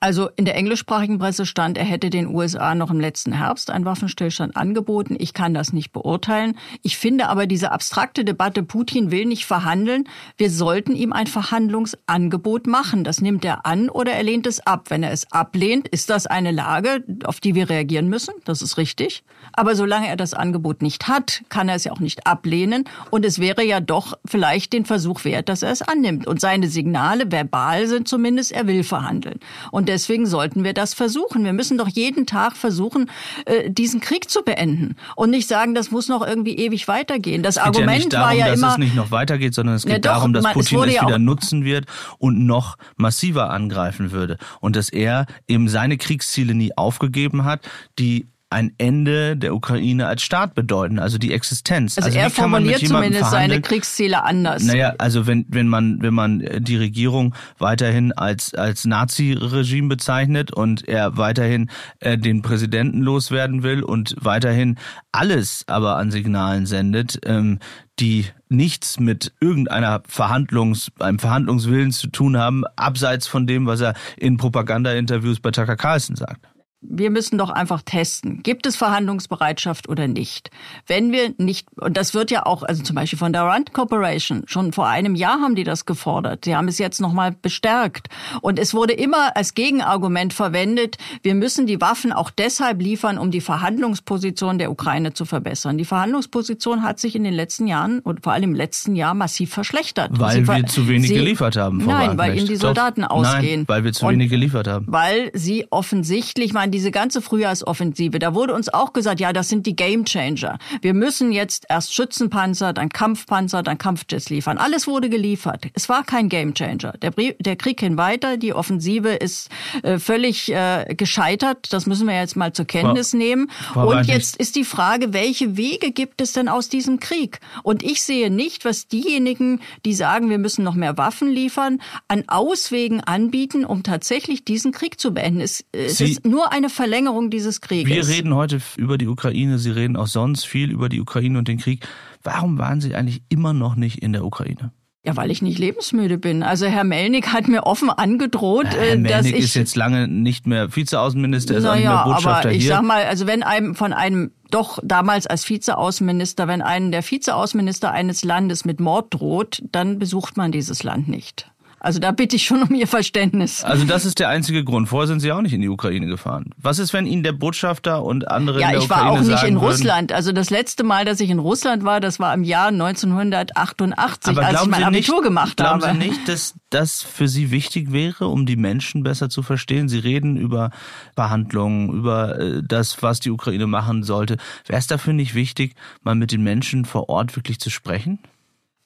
[0.00, 3.84] Also in der englischsprachigen Presse stand, er hätte den USA noch im letzten Herbst einen
[3.84, 5.16] Waffenstillstand angeboten.
[5.18, 6.58] Ich kann das nicht beurteilen.
[6.82, 10.04] Ich finde aber diese abstrakte Debatte, Putin will nicht verhandeln,
[10.36, 13.04] wir sollten ihm ein Verhandlungsangebot machen.
[13.04, 14.90] Das nimmt er an oder er lehnt es ab.
[14.90, 18.34] Wenn er es ablehnt, ist das eine Lage, auf die wir reagieren müssen.
[18.44, 19.24] Das ist richtig.
[19.52, 22.84] Aber solange er das Angebot nicht hat, kann er es ja auch nicht ablehnen.
[23.10, 26.26] Und es wäre ja doch vielleicht den Versuch wert, dass er es annimmt.
[26.26, 29.38] Und seine Signale verbal sind zumindest, er will verhandeln.
[29.70, 31.44] Und deswegen sollten wir das versuchen.
[31.44, 33.10] Wir müssen doch jeden Tag versuchen,
[33.46, 37.42] äh, diesen Krieg zu beenden und nicht sagen, das muss noch irgendwie ewig weitergehen.
[37.42, 39.84] Das Argument ja nicht darum, war ja dass immer, es nicht noch weitergeht, sondern es
[39.84, 41.86] geht ja, doch, darum, dass Putin es, es wieder nutzen wird
[42.18, 47.68] und noch massiver angreifen würde und dass er eben seine Kriegsziele nie aufgegeben hat,
[47.98, 51.98] die ein Ende der Ukraine als Staat bedeuten, also die Existenz.
[51.98, 54.62] Also, also er formuliert zumindest seine Kriegsziele anders.
[54.62, 60.86] Naja, also wenn, wenn man, wenn man die Regierung weiterhin als, als Nazi-Regime bezeichnet und
[60.86, 64.78] er weiterhin äh, den Präsidenten loswerden will und weiterhin
[65.10, 67.58] alles aber an Signalen sendet, ähm,
[67.98, 73.94] die nichts mit irgendeiner Verhandlungs, einem Verhandlungswillen zu tun haben, abseits von dem, was er
[74.16, 76.53] in Propaganda-Interviews bei Tucker Carlson sagt
[76.88, 80.50] wir müssen doch einfach testen, gibt es Verhandlungsbereitschaft oder nicht.
[80.86, 84.42] Wenn wir nicht, und das wird ja auch, also zum Beispiel von der Rand Corporation,
[84.46, 86.44] schon vor einem Jahr haben die das gefordert.
[86.44, 88.08] Sie haben es jetzt nochmal bestärkt.
[88.40, 93.30] Und es wurde immer als Gegenargument verwendet, wir müssen die Waffen auch deshalb liefern, um
[93.30, 95.78] die Verhandlungsposition der Ukraine zu verbessern.
[95.78, 99.52] Die Verhandlungsposition hat sich in den letzten Jahren und vor allem im letzten Jahr massiv
[99.52, 100.10] verschlechtert.
[100.18, 101.80] Weil wir zu wenig sie, geliefert haben.
[101.80, 103.60] Frau nein, weil ihnen die Soldaten Doch, ausgehen.
[103.60, 104.86] Nein, weil wir zu wenig geliefert haben.
[104.88, 109.64] Weil sie offensichtlich, man diese ganze Frühjahrsoffensive, da wurde uns auch gesagt, ja, das sind
[109.64, 110.58] die Game Changer.
[110.82, 114.58] Wir müssen jetzt erst Schützenpanzer, dann Kampfpanzer, dann Kampfjets liefern.
[114.58, 115.66] Alles wurde geliefert.
[115.74, 116.94] Es war kein Game Changer.
[117.00, 119.50] Der, der Krieg ging weiter, die Offensive ist
[119.84, 121.72] äh, völlig äh, gescheitert.
[121.72, 123.50] Das müssen wir jetzt mal zur Kenntnis war, nehmen.
[123.74, 127.38] War Und jetzt ist die Frage, welche Wege gibt es denn aus diesem Krieg?
[127.62, 132.24] Und ich sehe nicht, was diejenigen, die sagen, wir müssen noch mehr Waffen liefern, an
[132.26, 135.40] Auswegen anbieten, um tatsächlich diesen Krieg zu beenden.
[135.40, 137.92] Es, es ist nur eine Verlängerung dieses Krieges.
[137.92, 141.48] Wir reden heute über die Ukraine, Sie reden auch sonst viel über die Ukraine und
[141.48, 141.86] den Krieg.
[142.22, 144.72] Warum waren Sie eigentlich immer noch nicht in der Ukraine?
[145.06, 146.42] Ja, weil ich nicht lebensmüde bin.
[146.42, 150.08] Also Herr Melnik hat mir offen angedroht, Herr äh, dass Melnik ich ist jetzt lange
[150.08, 152.72] nicht mehr Vizeaußenminister, ist auch nicht mehr Botschafter aber ich hier.
[152.72, 157.90] sag mal, also wenn einem von einem doch damals als Vizeaußenminister, wenn einem der Vizeaußenminister
[157.90, 161.50] eines Landes mit Mord droht, dann besucht man dieses Land nicht.
[161.84, 163.62] Also da bitte ich schon um Ihr Verständnis.
[163.62, 164.88] Also das ist der einzige Grund.
[164.88, 166.46] Vorher sind Sie auch nicht in die Ukraine gefahren.
[166.56, 169.42] Was ist, wenn Ihnen der Botschafter und andere ja, in der ich war auch nicht
[169.42, 170.10] in Russland.
[170.10, 174.46] Also das letzte Mal, dass ich in Russland war, das war im Jahr 1988, Aber
[174.46, 175.92] als ich mein Abitur nicht, gemacht glauben habe.
[175.92, 179.90] Glauben Sie nicht, dass das für Sie wichtig wäre, um die Menschen besser zu verstehen?
[179.90, 180.70] Sie reden über
[181.16, 184.38] Behandlungen, über äh, das, was die Ukraine machen sollte.
[184.66, 188.20] Wäre es dafür nicht wichtig, mal mit den Menschen vor Ort wirklich zu sprechen?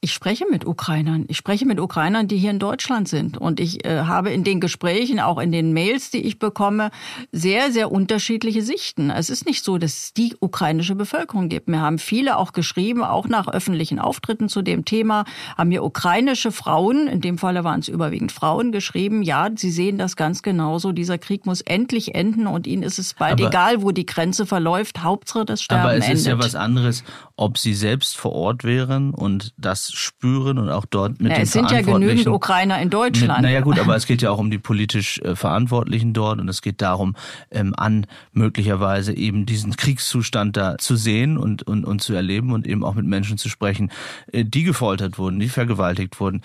[0.01, 1.25] Ich spreche mit Ukrainern.
[1.27, 3.37] Ich spreche mit Ukrainern, die hier in Deutschland sind.
[3.37, 6.93] Und ich äh, habe in den Gesprächen, auch in den Mails, die ich bekomme,
[7.33, 9.11] sehr, sehr unterschiedliche Sichten.
[9.11, 11.67] Es ist nicht so, dass es die ukrainische Bevölkerung gibt.
[11.67, 15.25] Mir haben viele auch geschrieben, auch nach öffentlichen Auftritten zu dem Thema,
[15.57, 19.99] haben mir ukrainische Frauen, in dem Falle waren es überwiegend Frauen, geschrieben, ja, sie sehen
[19.99, 20.93] das ganz genauso.
[20.93, 24.47] Dieser Krieg muss endlich enden und ihnen ist es bald aber, egal, wo die Grenze
[24.47, 25.03] verläuft.
[25.03, 26.19] Hauptsache das Sterben Aber es endet.
[26.19, 27.03] ist ja was anderes,
[27.39, 31.43] ob sie selbst vor Ort wären und das spüren und auch dort mit ja, den
[31.45, 33.41] Es sind ja genügend Ukrainer in Deutschland.
[33.41, 36.49] Mit, naja gut, aber es geht ja auch um die politisch äh, Verantwortlichen dort und
[36.49, 37.15] es geht darum,
[37.53, 42.67] ähm, an möglicherweise eben diesen Kriegszustand da zu sehen und, und, und zu erleben und
[42.67, 43.93] eben auch mit Menschen zu sprechen,
[44.33, 46.43] äh, die gefoltert wurden, die vergewaltigt wurden.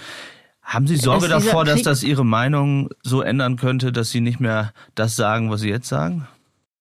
[0.61, 4.73] Haben Sie Sorge davor, dass das Ihre Meinung so ändern könnte, dass Sie nicht mehr
[4.93, 6.27] das sagen, was Sie jetzt sagen?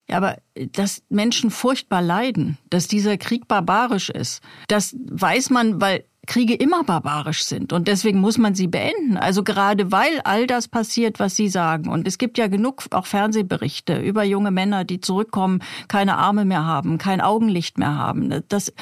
[0.08, 0.38] Ja, aber
[0.72, 6.84] dass Menschen furchtbar leiden, dass dieser Krieg barbarisch ist, das weiß man, weil Kriege immer
[6.84, 9.16] barbarisch sind und deswegen muss man sie beenden.
[9.16, 11.90] Also gerade weil all das passiert, was Sie sagen.
[11.90, 16.64] Und es gibt ja genug auch Fernsehberichte über junge Männer, die zurückkommen, keine Arme mehr
[16.64, 18.42] haben, kein Augenlicht mehr haben.
[18.48, 18.72] Das,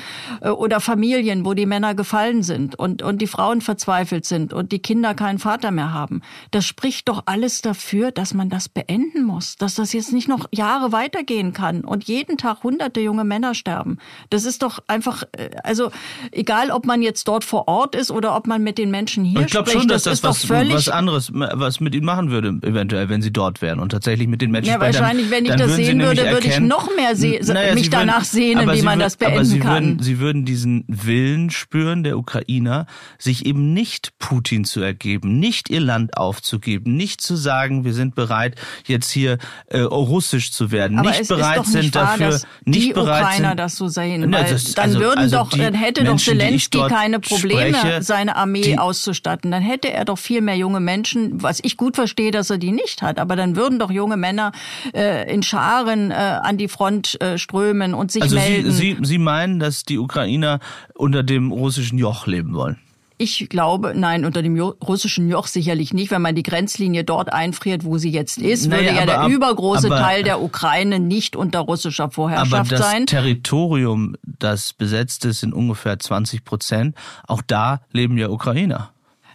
[0.42, 4.70] äh, oder Familien, wo die Männer gefallen sind und, und die Frauen verzweifelt sind und
[4.70, 6.20] die Kinder keinen Vater mehr haben.
[6.50, 10.46] Das spricht doch alles dafür, dass man das beenden muss, dass das jetzt nicht noch
[10.52, 13.96] Jahre weitergehen kann und jeden Tag hunderte junge Männer sterben.
[14.28, 15.90] Das ist doch einfach, äh, also
[16.32, 19.40] egal, ob man jetzt dort vor Ort ist oder ob man mit den Menschen hier
[19.40, 23.08] ich glaube schon, dass das, das was, was anderes was mit ihnen machen würde, eventuell,
[23.08, 26.00] wenn sie dort wären und tatsächlich mit den Menschen Ja, wahrscheinlich, wenn ich das sehen
[26.00, 29.36] würde, würde ich noch mehr naja, mich danach würden, sehnen, wie man würden, das beenden
[29.36, 29.84] aber sie kann.
[29.84, 32.86] Würden, sie würden diesen Willen spüren, der Ukrainer,
[33.18, 38.16] sich eben nicht Putin zu ergeben, nicht ihr Land aufzugeben, nicht zu sagen, wir sind
[38.16, 38.56] bereit,
[38.86, 42.92] jetzt hier äh, russisch zu werden, aber nicht bereit nicht sind wahr, dafür, nicht die
[42.92, 44.32] bereit Ukrainer sind, das so sehen.
[44.32, 48.02] Weil das, dann also, würden also doch, dann hätte Menschen, doch Zelensky keine Probleme, spreche,
[48.02, 49.50] seine Armee auszustatten.
[49.50, 52.72] Dann hätte er doch viel mehr junge Menschen, was ich gut verstehe, dass er die
[52.72, 53.18] nicht hat.
[53.18, 54.52] Aber dann würden doch junge Männer
[54.94, 58.70] äh, in Scharen äh, an die Front äh, strömen und sich also melden.
[58.72, 60.60] Sie, Sie, Sie meinen, dass die Ukrainer
[60.94, 62.78] unter dem russischen Joch leben wollen?
[63.22, 66.10] Ich glaube, nein, unter dem russischen Joch sicherlich nicht.
[66.10, 69.30] Wenn man die Grenzlinie dort einfriert, wo sie jetzt ist, naja, würde ja der ab,
[69.30, 73.04] übergroße aber, Teil der Ukraine nicht unter russischer Vorherrschaft aber das sein.
[73.04, 76.96] Territorium, das besetzt ist, sind ungefähr 20 Prozent.
[77.26, 78.90] Auch da leben ja Ukrainer.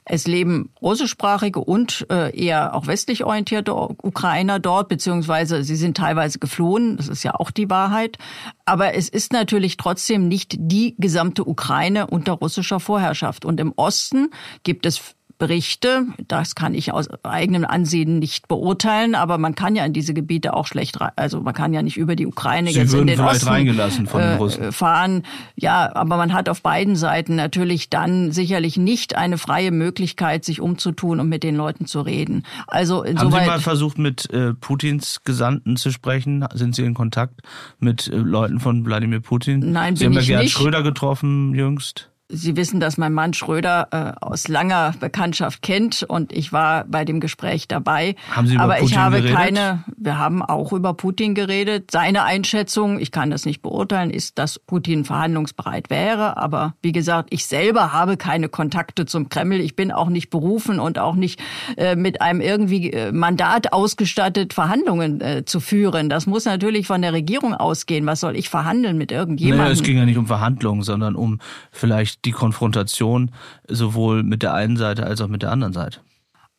[0.05, 6.37] Es leben russischsprachige und äh, eher auch westlich orientierte Ukrainer dort, beziehungsweise sie sind teilweise
[6.37, 6.97] geflohen.
[6.97, 8.19] Das ist ja auch die Wahrheit.
[8.65, 13.45] Aber es ist natürlich trotzdem nicht die gesamte Ukraine unter russischer Vorherrschaft.
[13.45, 14.29] Und im Osten
[14.63, 19.85] gibt es Berichte, das kann ich aus eigenem Ansehen nicht beurteilen, aber man kann ja
[19.85, 22.93] in diese Gebiete auch schlecht, also man kann ja nicht über die Ukraine Sie jetzt
[22.93, 24.63] in den Osten reingelassen von den Russen.
[24.63, 25.23] Äh, fahren.
[25.55, 30.61] Ja, aber man hat auf beiden Seiten natürlich dann sicherlich nicht eine freie Möglichkeit, sich
[30.61, 32.43] umzutun und mit den Leuten zu reden.
[32.67, 36.45] Also insoweit, Haben Sie mal versucht, mit äh, Putins Gesandten zu sprechen?
[36.53, 37.41] Sind Sie in Kontakt
[37.79, 39.71] mit äh, Leuten von Wladimir Putin?
[39.71, 40.53] Nein, Sie bin haben ich ja Gerhard nicht.
[40.53, 42.09] Schröder getroffen jüngst.
[42.27, 47.05] Sie wissen, dass mein Mann Schröder äh, aus langer Bekanntschaft kennt und ich war bei
[47.05, 48.15] dem Gespräch dabei.
[48.31, 49.35] Haben Sie über Aber Putin ich habe geredet?
[49.35, 51.91] keine, wir haben auch über Putin geredet.
[51.91, 56.37] Seine Einschätzung, ich kann das nicht beurteilen, ist, dass Putin verhandlungsbereit wäre.
[56.37, 59.59] Aber wie gesagt, ich selber habe keine Kontakte zum Kreml.
[59.59, 61.39] Ich bin auch nicht berufen und auch nicht
[61.77, 66.09] äh, mit einem irgendwie äh, Mandat ausgestattet, Verhandlungen äh, zu führen.
[66.09, 68.07] Das muss natürlich von der Regierung ausgehen.
[68.07, 69.59] Was soll ich verhandeln mit irgendjemandem?
[69.65, 71.39] Naja, es ging ja nicht um Verhandlungen, sondern um
[71.71, 73.31] vielleicht die Konfrontation
[73.67, 75.99] sowohl mit der einen Seite als auch mit der anderen Seite?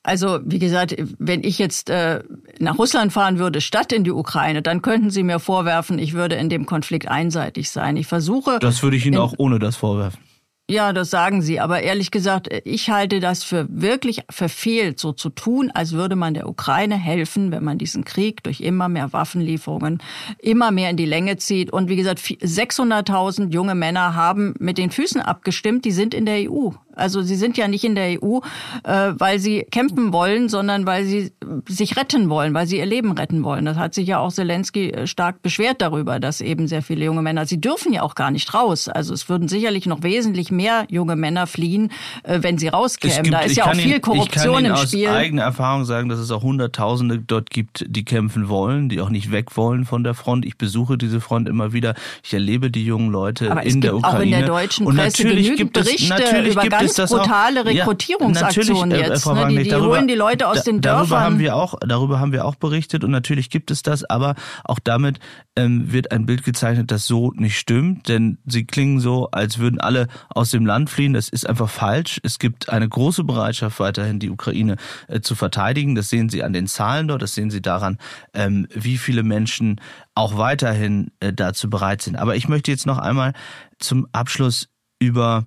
[0.03, 2.23] Also wie gesagt, wenn ich jetzt äh,
[2.61, 6.37] nach Russland fahren würde, statt in die Ukraine, dann könnten Sie mir vorwerfen, ich würde
[6.37, 7.97] in dem Konflikt einseitig sein.
[7.97, 8.59] Ich versuche.
[8.61, 10.21] Das würde ich Ihnen auch ohne das vorwerfen.
[10.69, 11.61] Ja, das sagen Sie.
[11.61, 16.35] Aber ehrlich gesagt, ich halte das für wirklich verfehlt, so zu tun, als würde man
[16.35, 20.03] der Ukraine helfen, wenn man diesen Krieg durch immer mehr Waffenlieferungen
[20.39, 21.73] immer mehr in die Länge zieht.
[21.73, 26.51] Und wie gesagt, 600.000 junge Männer haben mit den Füßen abgestimmt, die sind in der
[26.51, 26.71] EU.
[26.97, 28.39] Also sie sind ja nicht in der EU,
[28.85, 31.33] äh, weil sie kämpfen wollen, sondern weil sie
[31.69, 33.65] sich retten wollen, weil sie ihr Leben retten wollen.
[33.67, 37.23] Das hat sich ja auch Zelensky äh, stark beschwert darüber, dass eben sehr viele junge
[37.23, 38.89] Männer, sie dürfen ja auch gar nicht raus.
[38.89, 41.93] Also es würden sicherlich noch wesentlich mehr junge Männer fliehen,
[42.23, 43.25] äh, wenn sie rauskämen.
[43.25, 45.01] Gibt, da ist ja auch viel Ihnen, Korruption im Spiel.
[45.01, 48.89] Ich kann aus eigener Erfahrung sagen, dass es auch Hunderttausende dort gibt, die kämpfen wollen,
[48.89, 50.47] die auch nicht weg wollen von der Front.
[50.47, 51.95] Ich besuche diese Front immer wieder.
[52.25, 54.17] Ich erlebe die jungen Leute Aber in der Ukraine.
[54.17, 57.61] Auch in der deutschen Presse Und natürlich gibt es, Berichte natürlich über gibt ganz brutale
[57.61, 59.23] auch, Rekrutierungsaktionen ja, jetzt.
[59.23, 59.49] Frau Ne?
[59.49, 61.09] Die, die darüber, holen die Leute aus den Dörfern.
[61.09, 61.25] Dörfern.
[61.25, 64.35] Haben wir auch, darüber haben wir auch berichtet und natürlich gibt es das, aber
[64.65, 65.19] auch damit
[65.57, 69.81] ähm, wird ein Bild gezeichnet, das so nicht stimmt, denn sie klingen so, als würden
[69.81, 71.13] alle aus dem Land fliehen.
[71.13, 72.21] Das ist einfach falsch.
[72.23, 74.77] Es gibt eine große Bereitschaft, weiterhin die Ukraine
[75.09, 75.95] äh, zu verteidigen.
[75.95, 77.99] Das sehen Sie an den Zahlen dort, das sehen Sie daran,
[78.35, 79.81] ähm, wie viele Menschen
[80.15, 82.17] auch weiterhin äh, dazu bereit sind.
[82.17, 83.33] Aber ich möchte jetzt noch einmal
[83.79, 84.69] zum Abschluss
[84.99, 85.47] über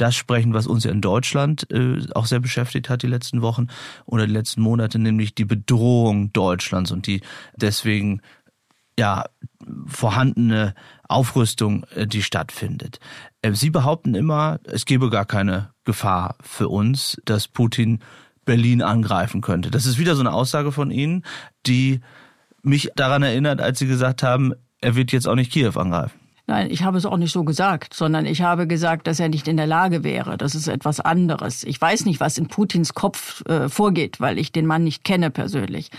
[0.00, 3.66] das sprechen, was uns ja in Deutschland äh, auch sehr beschäftigt hat die letzten Wochen
[4.06, 7.20] oder die letzten Monate, nämlich die Bedrohung Deutschlands und die
[7.56, 8.20] deswegen
[8.98, 9.24] ja
[9.86, 10.74] vorhandene
[11.08, 13.00] Aufrüstung, äh, die stattfindet.
[13.42, 18.00] Äh, Sie behaupten immer, es gebe gar keine Gefahr für uns, dass Putin
[18.44, 19.70] Berlin angreifen könnte.
[19.70, 21.24] Das ist wieder so eine Aussage von Ihnen,
[21.66, 22.00] die
[22.62, 26.19] mich daran erinnert, als Sie gesagt haben, er wird jetzt auch nicht Kiew angreifen.
[26.50, 29.46] Nein, ich habe es auch nicht so gesagt, sondern ich habe gesagt, dass er nicht
[29.46, 30.36] in der Lage wäre.
[30.36, 31.62] Das ist etwas anderes.
[31.62, 35.30] Ich weiß nicht, was in Putins Kopf äh, vorgeht, weil ich den Mann nicht kenne
[35.30, 35.92] persönlich.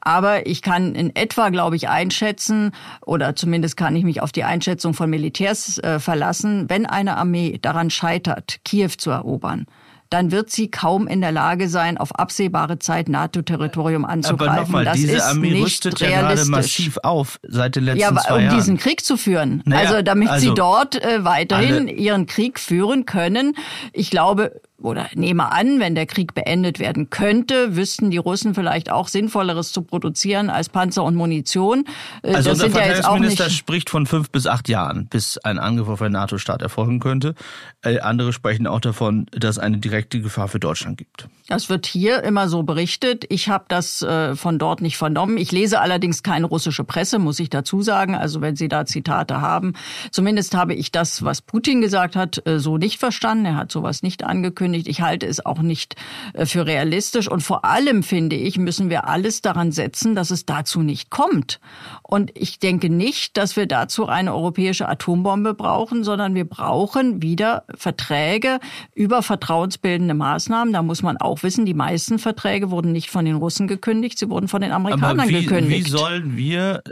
[0.00, 2.70] Aber ich kann in etwa, glaube ich, einschätzen,
[3.04, 7.58] oder zumindest kann ich mich auf die Einschätzung von Militärs äh, verlassen, wenn eine Armee
[7.60, 9.66] daran scheitert, Kiew zu erobern,
[10.10, 14.48] dann wird sie kaum in der Lage sein, auf absehbare Zeit NATO-Territorium anzugreifen.
[14.52, 16.46] Aber nochmal, das diese ist Armee nicht rüstet ja realistisch.
[16.46, 18.56] gerade massiv auf seit den letzten Ja, zwei um Jahren.
[18.56, 19.62] diesen Krieg zu führen.
[19.64, 23.54] Naja, also damit also sie dort äh, weiterhin ihren Krieg führen können.
[23.92, 28.90] Ich glaube oder nehme an, wenn der Krieg beendet werden könnte, wüssten die Russen vielleicht
[28.90, 31.84] auch Sinnvolleres zu produzieren als Panzer und Munition.
[32.22, 35.58] Äh, Also das unser ja Verteidigungsminister nicht spricht von fünf bis acht Jahren, bis ein
[35.58, 37.34] Angriff auf einen NATO-Staat erfolgen könnte.
[37.82, 41.28] Äh, andere sprechen auch davon, dass es eine direkte Gefahr für Deutschland gibt.
[41.48, 43.24] Das wird hier immer so berichtet.
[43.28, 45.38] Ich habe das äh, von dort nicht vernommen.
[45.38, 48.14] Ich lese allerdings keine russische Presse, muss ich dazu sagen.
[48.14, 49.74] Also wenn Sie da Zitate haben.
[50.10, 53.46] Zumindest habe ich das, was Putin gesagt hat, äh, so nicht verstanden.
[53.46, 54.65] Er hat sowas nicht angekündigt.
[54.74, 55.96] Ich halte es auch nicht
[56.34, 57.28] äh, für realistisch.
[57.28, 61.60] Und vor allem, finde ich, müssen wir alles daran setzen, dass es dazu nicht kommt.
[62.02, 67.64] Und ich denke nicht, dass wir dazu eine europäische Atombombe brauchen, sondern wir brauchen wieder
[67.74, 68.60] Verträge
[68.94, 70.72] über vertrauensbildende Maßnahmen.
[70.72, 74.30] Da muss man auch wissen, die meisten Verträge wurden nicht von den Russen gekündigt, sie
[74.30, 75.86] wurden von den Amerikanern wie, gekündigt.
[75.86, 76.82] wie sollen wir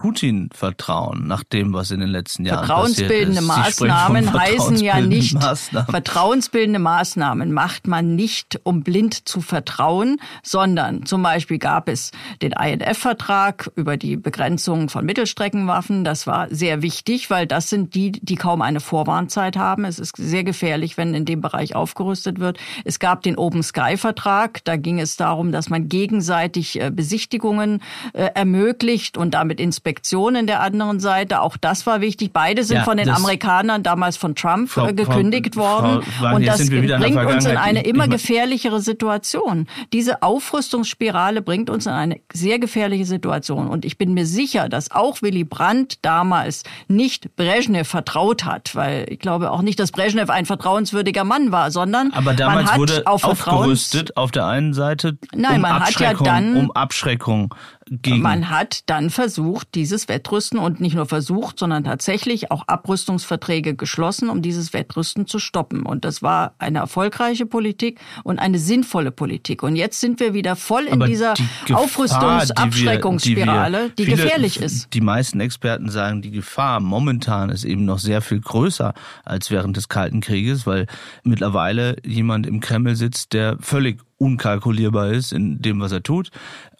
[0.00, 5.34] Putin vertrauen, nach dem, was in den letzten Jahren Vertrauensbildende Maßnahmen von heißen ja nicht,
[5.34, 5.90] Maßnahmen.
[5.90, 12.52] vertrauensbildende Maßnahmen macht man nicht, um blind zu vertrauen, sondern zum Beispiel gab es den
[12.52, 16.04] INF-Vertrag über die Begrenzung von Mittelstreckenwaffen.
[16.04, 19.84] Das war sehr wichtig, weil das sind die, die kaum eine Vorwarnzeit haben.
[19.84, 22.58] Es ist sehr gefährlich, wenn in dem Bereich aufgerüstet wird.
[22.84, 24.62] Es gab den Open Sky-Vertrag.
[24.62, 27.82] Da ging es darum, dass man gegenseitig äh, Besichtigungen
[28.12, 29.87] äh, ermöglicht und damit Inspektionen
[30.46, 31.40] der anderen Seite.
[31.40, 32.32] Auch das war wichtig.
[32.32, 36.02] Beide sind Ja, von den Amerikanern damals von Trump Frau- äh, gekündigt Frau- worden.
[36.02, 39.66] Frau Wagner, und das bringt uns in eine immer ich mein- gefährlichere Situation.
[39.92, 43.68] Diese Aufrüstungsspirale bringt uns in eine sehr gefährliche Situation.
[43.68, 49.06] Und ich bin mir sicher, dass auch Willy Brandt damals nicht Brezhnev vertraut hat, weil
[49.08, 52.78] ich glaube auch nicht, dass Brezhnev ein vertrauenswürdiger Mann war, sondern Aber damals man hat
[52.78, 57.54] wurde auf aufgerüstet auf der einen Seite, Nein, um man hat ja dann- um Abschreckung
[57.90, 63.74] gegen Man hat dann versucht, dieses Wettrüsten und nicht nur versucht, sondern tatsächlich auch Abrüstungsverträge
[63.74, 65.84] geschlossen, um dieses Wettrüsten zu stoppen.
[65.84, 69.62] Und das war eine erfolgreiche Politik und eine sinnvolle Politik.
[69.62, 71.34] Und jetzt sind wir wieder voll in Aber dieser
[71.68, 74.92] die Aufrüstungs-Abschreckungsspirale, die, viele- gefährlich ist.
[74.94, 78.94] Die meisten Experten sagen, die Gefahr momentan ist eben noch sehr viel größer
[79.24, 80.86] als während des Kalten Krieges, weil
[81.22, 86.30] mittlerweile jemand im Kreml sitzt, der völlig unkalkulierbar ist in dem, was er tut,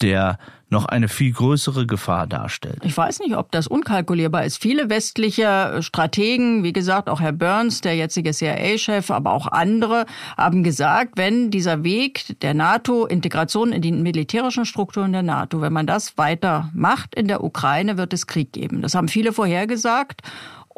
[0.02, 0.38] der
[0.70, 2.80] noch eine viel größere Gefahr darstellt.
[2.82, 4.60] Ich weiß nicht, ob das unkalkulierbar ist.
[4.60, 10.04] Viele westliche Strategen, wie gesagt, auch Herr Burns, der jetzige CIA-Chef, aber auch andere,
[10.36, 15.72] haben gesagt, wenn dieser Weg der NATO, Integration in die militärischen Strukturen der NATO, wenn
[15.72, 18.82] man das weiter macht in der Ukraine, wird es Krieg geben.
[18.82, 20.20] Das haben viele vorhergesagt.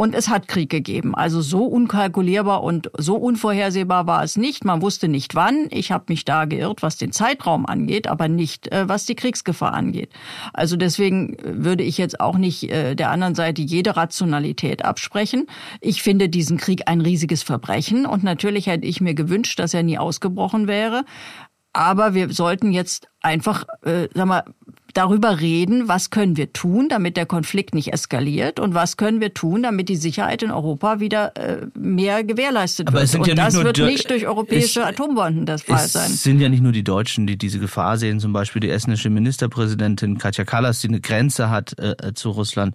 [0.00, 1.14] Und es hat Krieg gegeben.
[1.14, 4.64] Also so unkalkulierbar und so unvorhersehbar war es nicht.
[4.64, 5.66] Man wusste nicht wann.
[5.70, 9.74] Ich habe mich da geirrt, was den Zeitraum angeht, aber nicht, äh, was die Kriegsgefahr
[9.74, 10.08] angeht.
[10.54, 15.46] Also deswegen würde ich jetzt auch nicht äh, der anderen Seite jede Rationalität absprechen.
[15.82, 19.82] Ich finde diesen Krieg ein riesiges Verbrechen und natürlich hätte ich mir gewünscht, dass er
[19.82, 21.04] nie ausgebrochen wäre.
[21.74, 24.44] Aber wir sollten jetzt einfach, äh, sag mal,
[24.94, 29.34] darüber reden, was können wir tun, damit der Konflikt nicht eskaliert und was können wir
[29.34, 33.04] tun, damit die Sicherheit in Europa wieder äh, mehr gewährleistet Aber wird.
[33.04, 35.84] es sind und ja nicht das nur wird nicht durch europäische es- Atombomben das Fall
[35.84, 36.10] Es sein.
[36.10, 40.18] sind ja nicht nur die Deutschen, die diese Gefahr sehen, zum Beispiel die estnische Ministerpräsidentin
[40.18, 42.74] Katja Kallas, die eine Grenze hat äh, zu Russland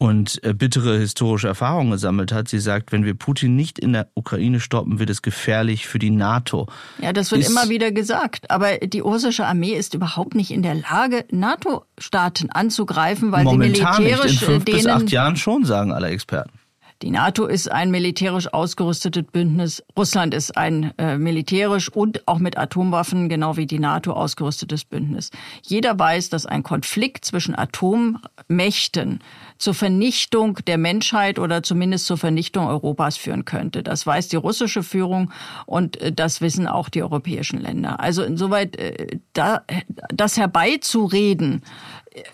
[0.00, 2.48] und äh, bittere historische Erfahrungen gesammelt hat.
[2.48, 6.08] Sie sagt, wenn wir Putin nicht in der Ukraine stoppen, wird es gefährlich für die
[6.08, 6.66] NATO.
[7.02, 8.50] Ja, das wird Ist- immer wieder gesagt.
[8.50, 13.78] Aber die russische Armee ist überhaupt nicht in der Lage, NATO-Staaten anzugreifen, weil sie nicht.
[13.78, 16.52] In militärisch äh, fünf bis acht Jahren schon, sagen alle Experten.
[17.02, 19.82] Die NATO ist ein militärisch ausgerüstetes Bündnis.
[19.96, 25.30] Russland ist ein äh, militärisch und auch mit Atomwaffen, genau wie die NATO, ausgerüstetes Bündnis.
[25.62, 29.20] Jeder weiß, dass ein Konflikt zwischen Atommächten
[29.60, 33.82] zur Vernichtung der Menschheit oder zumindest zur Vernichtung Europas führen könnte.
[33.82, 35.30] Das weiß die russische Führung
[35.66, 38.00] und äh, das wissen auch die europäischen Länder.
[38.00, 39.62] Also insoweit äh, da,
[40.08, 41.62] das herbeizureden,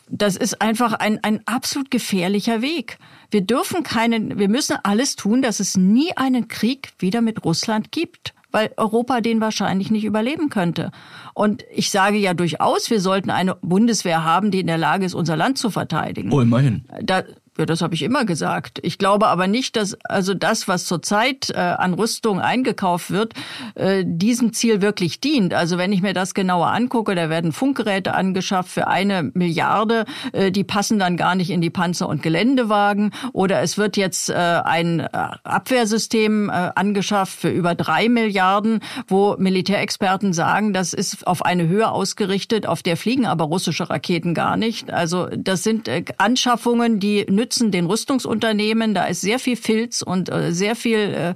[0.08, 2.98] das ist einfach ein, ein absolut gefährlicher Weg.
[3.30, 7.90] Wir dürfen keinen, wir müssen alles tun, dass es nie einen Krieg wieder mit Russland
[7.90, 10.90] gibt, weil Europa den wahrscheinlich nicht überleben könnte.
[11.34, 15.12] Und ich sage ja durchaus, wir sollten eine Bundeswehr haben, die in der Lage ist,
[15.12, 16.32] unser Land zu verteidigen.
[16.32, 16.86] Oh, immerhin.
[17.02, 17.22] Da,
[17.58, 18.80] Ja, das habe ich immer gesagt.
[18.82, 23.32] Ich glaube aber nicht, dass also das, was zurzeit äh, an Rüstung eingekauft wird,
[23.74, 25.54] äh, diesem Ziel wirklich dient.
[25.54, 30.52] Also wenn ich mir das genauer angucke, da werden Funkgeräte angeschafft für eine Milliarde, äh,
[30.52, 33.12] die passen dann gar nicht in die Panzer- und Geländewagen.
[33.32, 35.08] Oder es wird jetzt äh, ein äh,
[35.44, 41.90] Abwehrsystem äh, angeschafft für über drei Milliarden, wo Militärexperten sagen, das ist auf eine Höhe
[41.90, 44.92] ausgerichtet, auf der fliegen aber russische Raketen gar nicht.
[44.92, 48.92] Also das sind äh, Anschaffungen, die nützen den Rüstungsunternehmen.
[48.92, 51.34] Da ist sehr viel Filz und äh, sehr viel äh,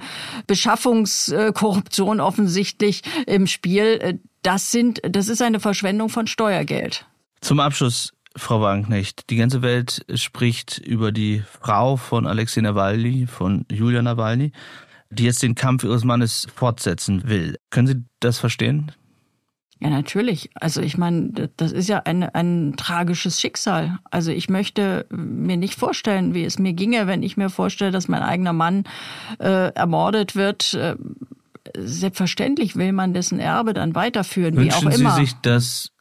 [0.49, 4.21] Beschaffungskorruption offensichtlich im Spiel.
[4.43, 7.07] Das sind, das ist eine Verschwendung von Steuergeld.
[7.41, 13.65] Zum Abschluss Frau Wagenknecht, die ganze Welt spricht über die Frau von Alexei Nawalny, von
[13.71, 14.53] Julia Nawalny,
[15.11, 17.57] die jetzt den Kampf ihres Mannes fortsetzen will.
[17.71, 18.93] Können Sie das verstehen?
[19.83, 20.51] Ja, natürlich.
[20.55, 23.99] Also ich meine, das ist ja ein, ein tragisches Schicksal.
[24.11, 28.07] Also ich möchte mir nicht vorstellen, wie es mir ginge, wenn ich mir vorstelle, dass
[28.07, 28.85] mein eigener Mann
[29.39, 30.75] äh, ermordet wird.
[30.75, 30.97] Äh,
[31.77, 35.11] selbstverständlich will man dessen Erbe dann weiterführen, Wünschen wie auch immer.
[35.13, 35.93] Sie sich, dass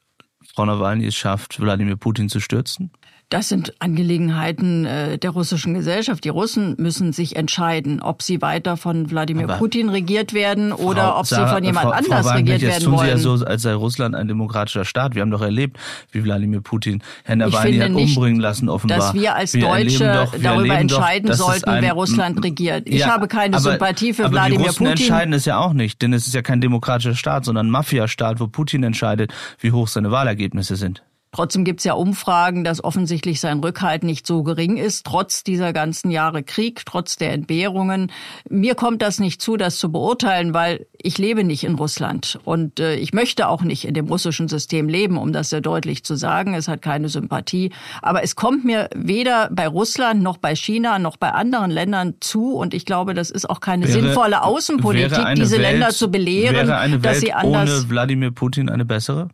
[0.54, 2.92] Frau Nawalny es schafft, Wladimir Putin zu stürzen?
[3.30, 6.24] Das sind Angelegenheiten äh, der russischen Gesellschaft.
[6.24, 11.10] Die Russen müssen sich entscheiden, ob sie weiter von Wladimir Aber Putin regiert werden oder
[11.10, 13.08] Frau, ob sie von jemand Frau, anders Frau regiert werden wollen.
[13.08, 15.14] Jetzt tun Sie ja so, als sei Russland ein demokratischer Staat.
[15.14, 15.78] Wir haben doch erlebt,
[16.12, 18.98] wie Wladimir Putin Herrn Nawalny hat umbringen lassen, offenbar.
[18.98, 22.90] Dass wir als wir Deutsche doch, wir darüber entscheiden doch, sollten, ein, wer Russland regiert.
[22.90, 25.02] Ich ja, habe keine aber, Sympathie für aber Wladimir die Russen Putin.
[25.04, 28.40] entscheiden es ja auch nicht, denn es ist ja kein demokratischer Staat, sondern ein Mafiastaat,
[28.40, 31.04] wo Putin entscheidet, wie hoch seine Wahlergebnisse sind.
[31.32, 35.74] Trotzdem gibt es ja Umfragen, dass offensichtlich sein Rückhalt nicht so gering ist, trotz dieser
[35.74, 38.12] ganzen Jahre Krieg, trotz der Entbehrungen.
[38.50, 42.80] Mir kommt das nicht zu, das zu beurteilen, weil ich lebe nicht in Russland und
[42.80, 46.16] äh, ich möchte auch nicht in dem russischen System leben, um das sehr deutlich zu
[46.16, 46.56] sagen.
[46.56, 47.72] Es hat keine Sympathie.
[48.02, 52.56] Aber es kommt mir weder bei Russland noch bei China noch bei anderen Ländern zu
[52.56, 57.02] und ich glaube, das ist auch keine wäre, sinnvolle Außenpolitik, diese Welt, Länder zu belehren,
[57.04, 57.70] dass sie anders.
[57.70, 59.30] Ohne Wladimir Putin eine bessere?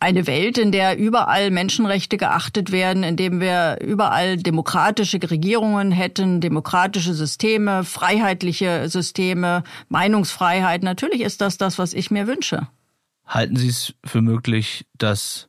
[0.00, 6.40] Eine Welt, in der überall Menschenrechte geachtet werden, in dem wir überall demokratische Regierungen hätten,
[6.40, 10.82] demokratische Systeme, freiheitliche Systeme, Meinungsfreiheit.
[10.82, 12.66] Natürlich ist das das, was ich mir wünsche.
[13.26, 15.48] Halten Sie es für möglich, dass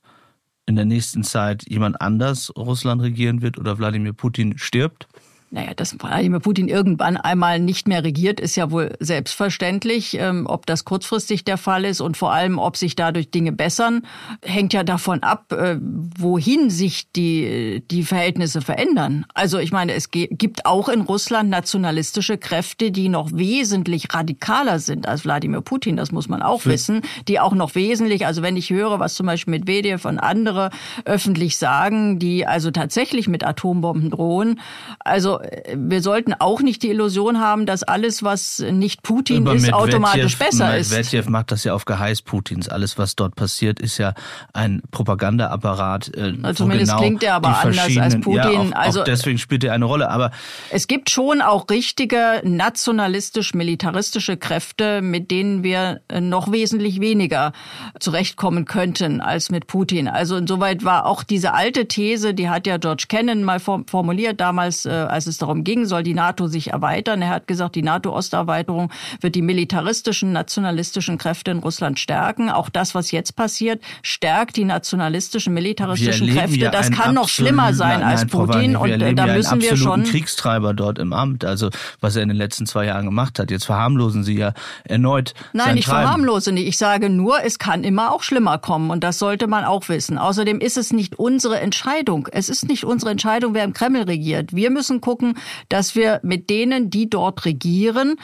[0.66, 5.08] in der nächsten Zeit jemand anders Russland regieren wird oder Wladimir Putin stirbt?
[5.54, 10.18] Naja, dass Wladimir Putin irgendwann einmal nicht mehr regiert, ist ja wohl selbstverständlich.
[10.18, 14.04] Ähm, ob das kurzfristig der Fall ist und vor allem, ob sich dadurch Dinge bessern,
[14.42, 19.26] hängt ja davon ab, äh, wohin sich die, die Verhältnisse verändern.
[19.34, 25.06] Also ich meine, es gibt auch in Russland nationalistische Kräfte, die noch wesentlich radikaler sind
[25.06, 25.98] als Wladimir Putin.
[25.98, 27.02] Das muss man auch wissen.
[27.28, 30.70] Die auch noch wesentlich, also wenn ich höre, was zum Beispiel Medvedev und andere
[31.04, 34.62] öffentlich sagen, die also tatsächlich mit Atombomben drohen,
[35.00, 35.41] also
[35.76, 39.82] wir sollten auch nicht die Illusion haben, dass alles, was nicht Putin Über ist, Medvedev,
[39.82, 40.92] automatisch besser ist.
[40.92, 42.70] Medvedev macht das ja auf Geheiß Putins.
[42.70, 44.14] Alles, was dort passiert, ist ja
[44.54, 46.16] ein Propagandaapparat.
[46.16, 48.36] Äh, also zumindest genau klingt er aber anders als Putin.
[48.36, 50.10] Ja, auch, also auch deswegen spielt er eine Rolle.
[50.10, 50.32] Aber
[50.70, 57.54] es gibt schon auch richtige nationalistisch-militaristische Kräfte, mit denen wir noch wesentlich weniger
[58.00, 60.08] zurechtkommen könnten als mit Putin.
[60.08, 64.86] Also insoweit war auch diese alte These, die hat ja George Kennan mal formuliert damals,
[64.86, 67.22] äh, als es darum ging, soll die NATO sich erweitern.
[67.22, 72.50] Er hat gesagt, die NATO-Osterweiterung wird die militaristischen, nationalistischen Kräfte in Russland stärken.
[72.50, 76.58] Auch das, was jetzt passiert, stärkt die nationalistischen, militaristischen Kräfte.
[76.58, 78.76] Ja das kann noch schlimmer sein nein, als Putin.
[78.76, 81.46] und äh, da müssen ja wir schon Kriegstreiber dort im Amt.
[81.46, 81.70] Also
[82.00, 83.52] was er in den letzten zwei Jahren gemacht hat.
[83.52, 84.54] Jetzt verharmlosen Sie ja
[84.84, 85.34] erneut.
[85.54, 86.04] Nein, ich Treiben.
[86.04, 86.68] verharmlose nicht.
[86.68, 88.90] Ich sage nur, es kann immer auch schlimmer kommen.
[88.90, 90.18] Und das sollte man auch wissen.
[90.18, 92.28] Außerdem ist es nicht unsere Entscheidung.
[92.32, 94.54] Es ist nicht unsere Entscheidung, wer im Kreml regiert.
[94.56, 95.38] Wir müssen gucken, gucken,
[95.70, 98.16] dass wir mit denen, die dort regieren,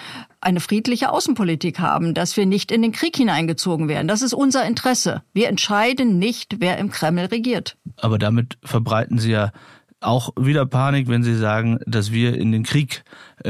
[0.41, 4.07] eine friedliche Außenpolitik haben, dass wir nicht in den Krieg hineingezogen werden.
[4.07, 5.23] Das ist unser Interesse.
[5.33, 7.77] Wir entscheiden nicht, wer im Kreml regiert.
[7.97, 9.51] Aber damit verbreiten Sie ja
[9.99, 13.03] auch wieder Panik, wenn Sie sagen, dass wir in den Krieg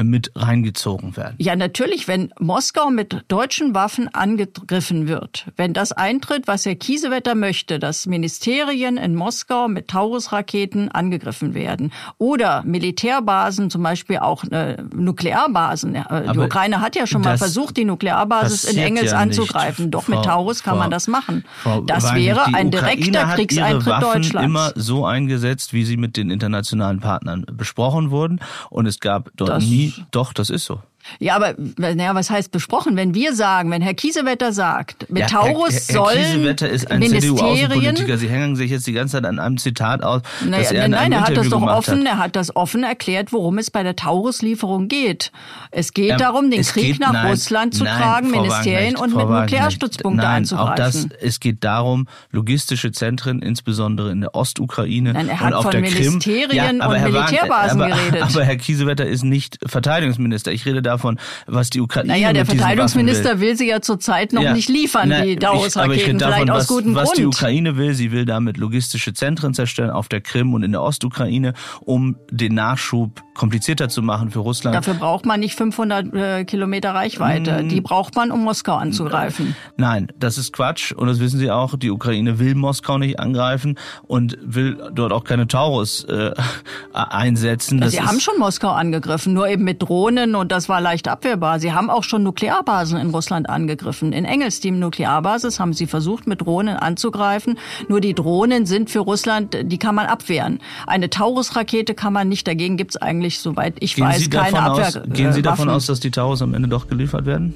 [0.04, 1.36] mit reingezogen werden.
[1.40, 7.36] Ja, natürlich, wenn Moskau mit deutschen Waffen angegriffen wird, wenn das eintritt, was Herr Kiesewetter
[7.36, 14.78] möchte, dass Ministerien in Moskau mit Taurus-Raketen angegriffen werden oder Militärbasen, zum Beispiel auch äh,
[14.94, 15.96] Nuklearbasen.
[15.96, 19.86] Äh, die Aber Ukraine hat ja schon mal versucht, die Nuklearbasis in Engels ja anzugreifen.
[19.86, 21.44] Nicht, Doch Frau, mit Taurus kann Frau, man das machen.
[21.62, 24.46] Frau das Wein, wäre ein direkter Kriegseintritt Waffen Deutschlands.
[24.46, 28.40] immer so eingesetzt, wie sie mit den internationalen Partnern besprochen wurden
[28.70, 30.82] und es gab dort das nie, doch, das ist so.
[31.20, 32.96] Ja, aber naja, was heißt besprochen?
[32.96, 36.92] Wenn wir sagen, wenn Herr Kiesewetter sagt, mit ja, Taurus Herr, Herr, Herr Kiesewetter ist
[36.92, 38.18] ein CDU-Außenpolitiker.
[38.18, 40.22] Sie hängen sich jetzt die ganze Zeit an einem Zitat aus.
[40.46, 42.08] Naja, er nein, er hat das doch offen, hat.
[42.08, 45.32] er hat das offen erklärt, worum es bei der Taurus-Lieferung geht.
[45.72, 48.96] Es geht ähm, darum, den Krieg geht, nach nein, Russland zu nein, tragen, Frau Ministerien
[48.96, 50.72] und mit Nuklearstützpunkten nein, anzugreifen.
[50.72, 55.54] Auch das, es geht darum, logistische Zentren, insbesondere in der Ostukraine nein, er hat und
[55.54, 56.80] auf von der Ministerien Krim.
[56.80, 58.22] Ja, und Militärbasen aber, geredet.
[58.22, 60.52] Aber Herr Kiesewetter ist nicht Verteidigungsminister.
[60.52, 60.97] Ich rede davon,
[61.46, 63.50] was die Ukraine Naja, der Verteidigungsminister will.
[63.50, 63.58] will.
[63.58, 67.10] sie ja zurzeit noch ja, nicht liefern, na, die Taurus-Raketen, vielleicht aus gutem was Grund.
[67.10, 70.72] Was die Ukraine will, sie will damit logistische Zentren zerstören auf der Krim und in
[70.72, 74.76] der Ostukraine, um den Nachschub komplizierter zu machen für Russland.
[74.76, 77.64] Dafür braucht man nicht 500 äh, Kilometer Reichweite.
[77.64, 77.70] Mm.
[77.70, 79.56] Die braucht man, um Moskau anzugreifen.
[79.78, 81.78] Nein, das ist Quatsch und das wissen Sie auch.
[81.78, 83.78] Die Ukraine will Moskau nicht angreifen
[84.08, 86.32] und will dort auch keine Taurus äh,
[86.94, 87.80] einsetzen.
[87.80, 91.60] Das Sie haben schon Moskau angegriffen, nur eben mit Drohnen und das war leicht abwehrbar.
[91.60, 94.14] Sie haben auch schon Nuklearbasen in Russland angegriffen.
[94.14, 97.60] In Engelsteam Nuklearbasis haben sie versucht, mit Drohnen anzugreifen.
[97.90, 100.60] Nur die Drohnen sind für Russland, die kann man abwehren.
[100.86, 102.48] Eine Taurus-Rakete kann man nicht.
[102.48, 104.88] Dagegen gibt es eigentlich, soweit ich gehen weiß, keine Abwehr.
[104.88, 107.54] Aus, gehen Sie davon aus, dass die Taurus am Ende doch geliefert werden?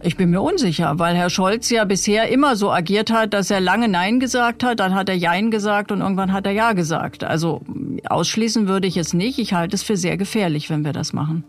[0.00, 3.60] Ich bin mir unsicher, weil Herr Scholz ja bisher immer so agiert hat, dass er
[3.60, 7.24] lange Nein gesagt hat, dann hat er Jein gesagt und irgendwann hat er Ja gesagt.
[7.24, 7.62] Also
[8.08, 9.40] ausschließen würde ich es nicht.
[9.40, 11.42] Ich halte es für sehr gefährlich, wenn wir das machen.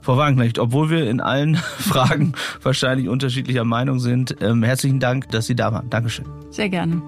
[0.00, 5.46] Frau Wagenknecht, obwohl wir in allen Fragen wahrscheinlich unterschiedlicher Meinung sind, ähm, herzlichen Dank, dass
[5.46, 5.90] Sie da waren.
[5.90, 6.26] Dankeschön.
[6.50, 7.02] Sehr gerne.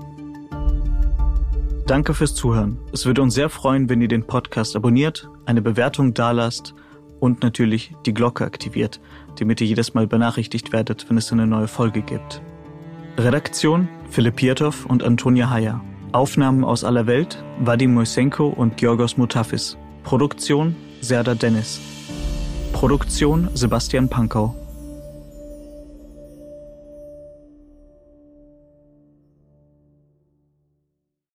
[1.87, 2.79] Danke fürs Zuhören.
[2.93, 6.75] Es würde uns sehr freuen, wenn ihr den Podcast abonniert, eine Bewertung dalasst
[7.19, 9.01] und natürlich die Glocke aktiviert,
[9.39, 12.43] damit ihr jedes Mal benachrichtigt werdet, wenn es eine neue Folge gibt.
[13.19, 15.81] Redaktion Philipp Pietow und Antonia Heyer.
[16.13, 19.77] Aufnahmen aus aller Welt Vadim Moisenko und Georgos Mutafis.
[20.03, 21.81] Produktion Serda Dennis.
[22.73, 24.55] Produktion Sebastian Pankau.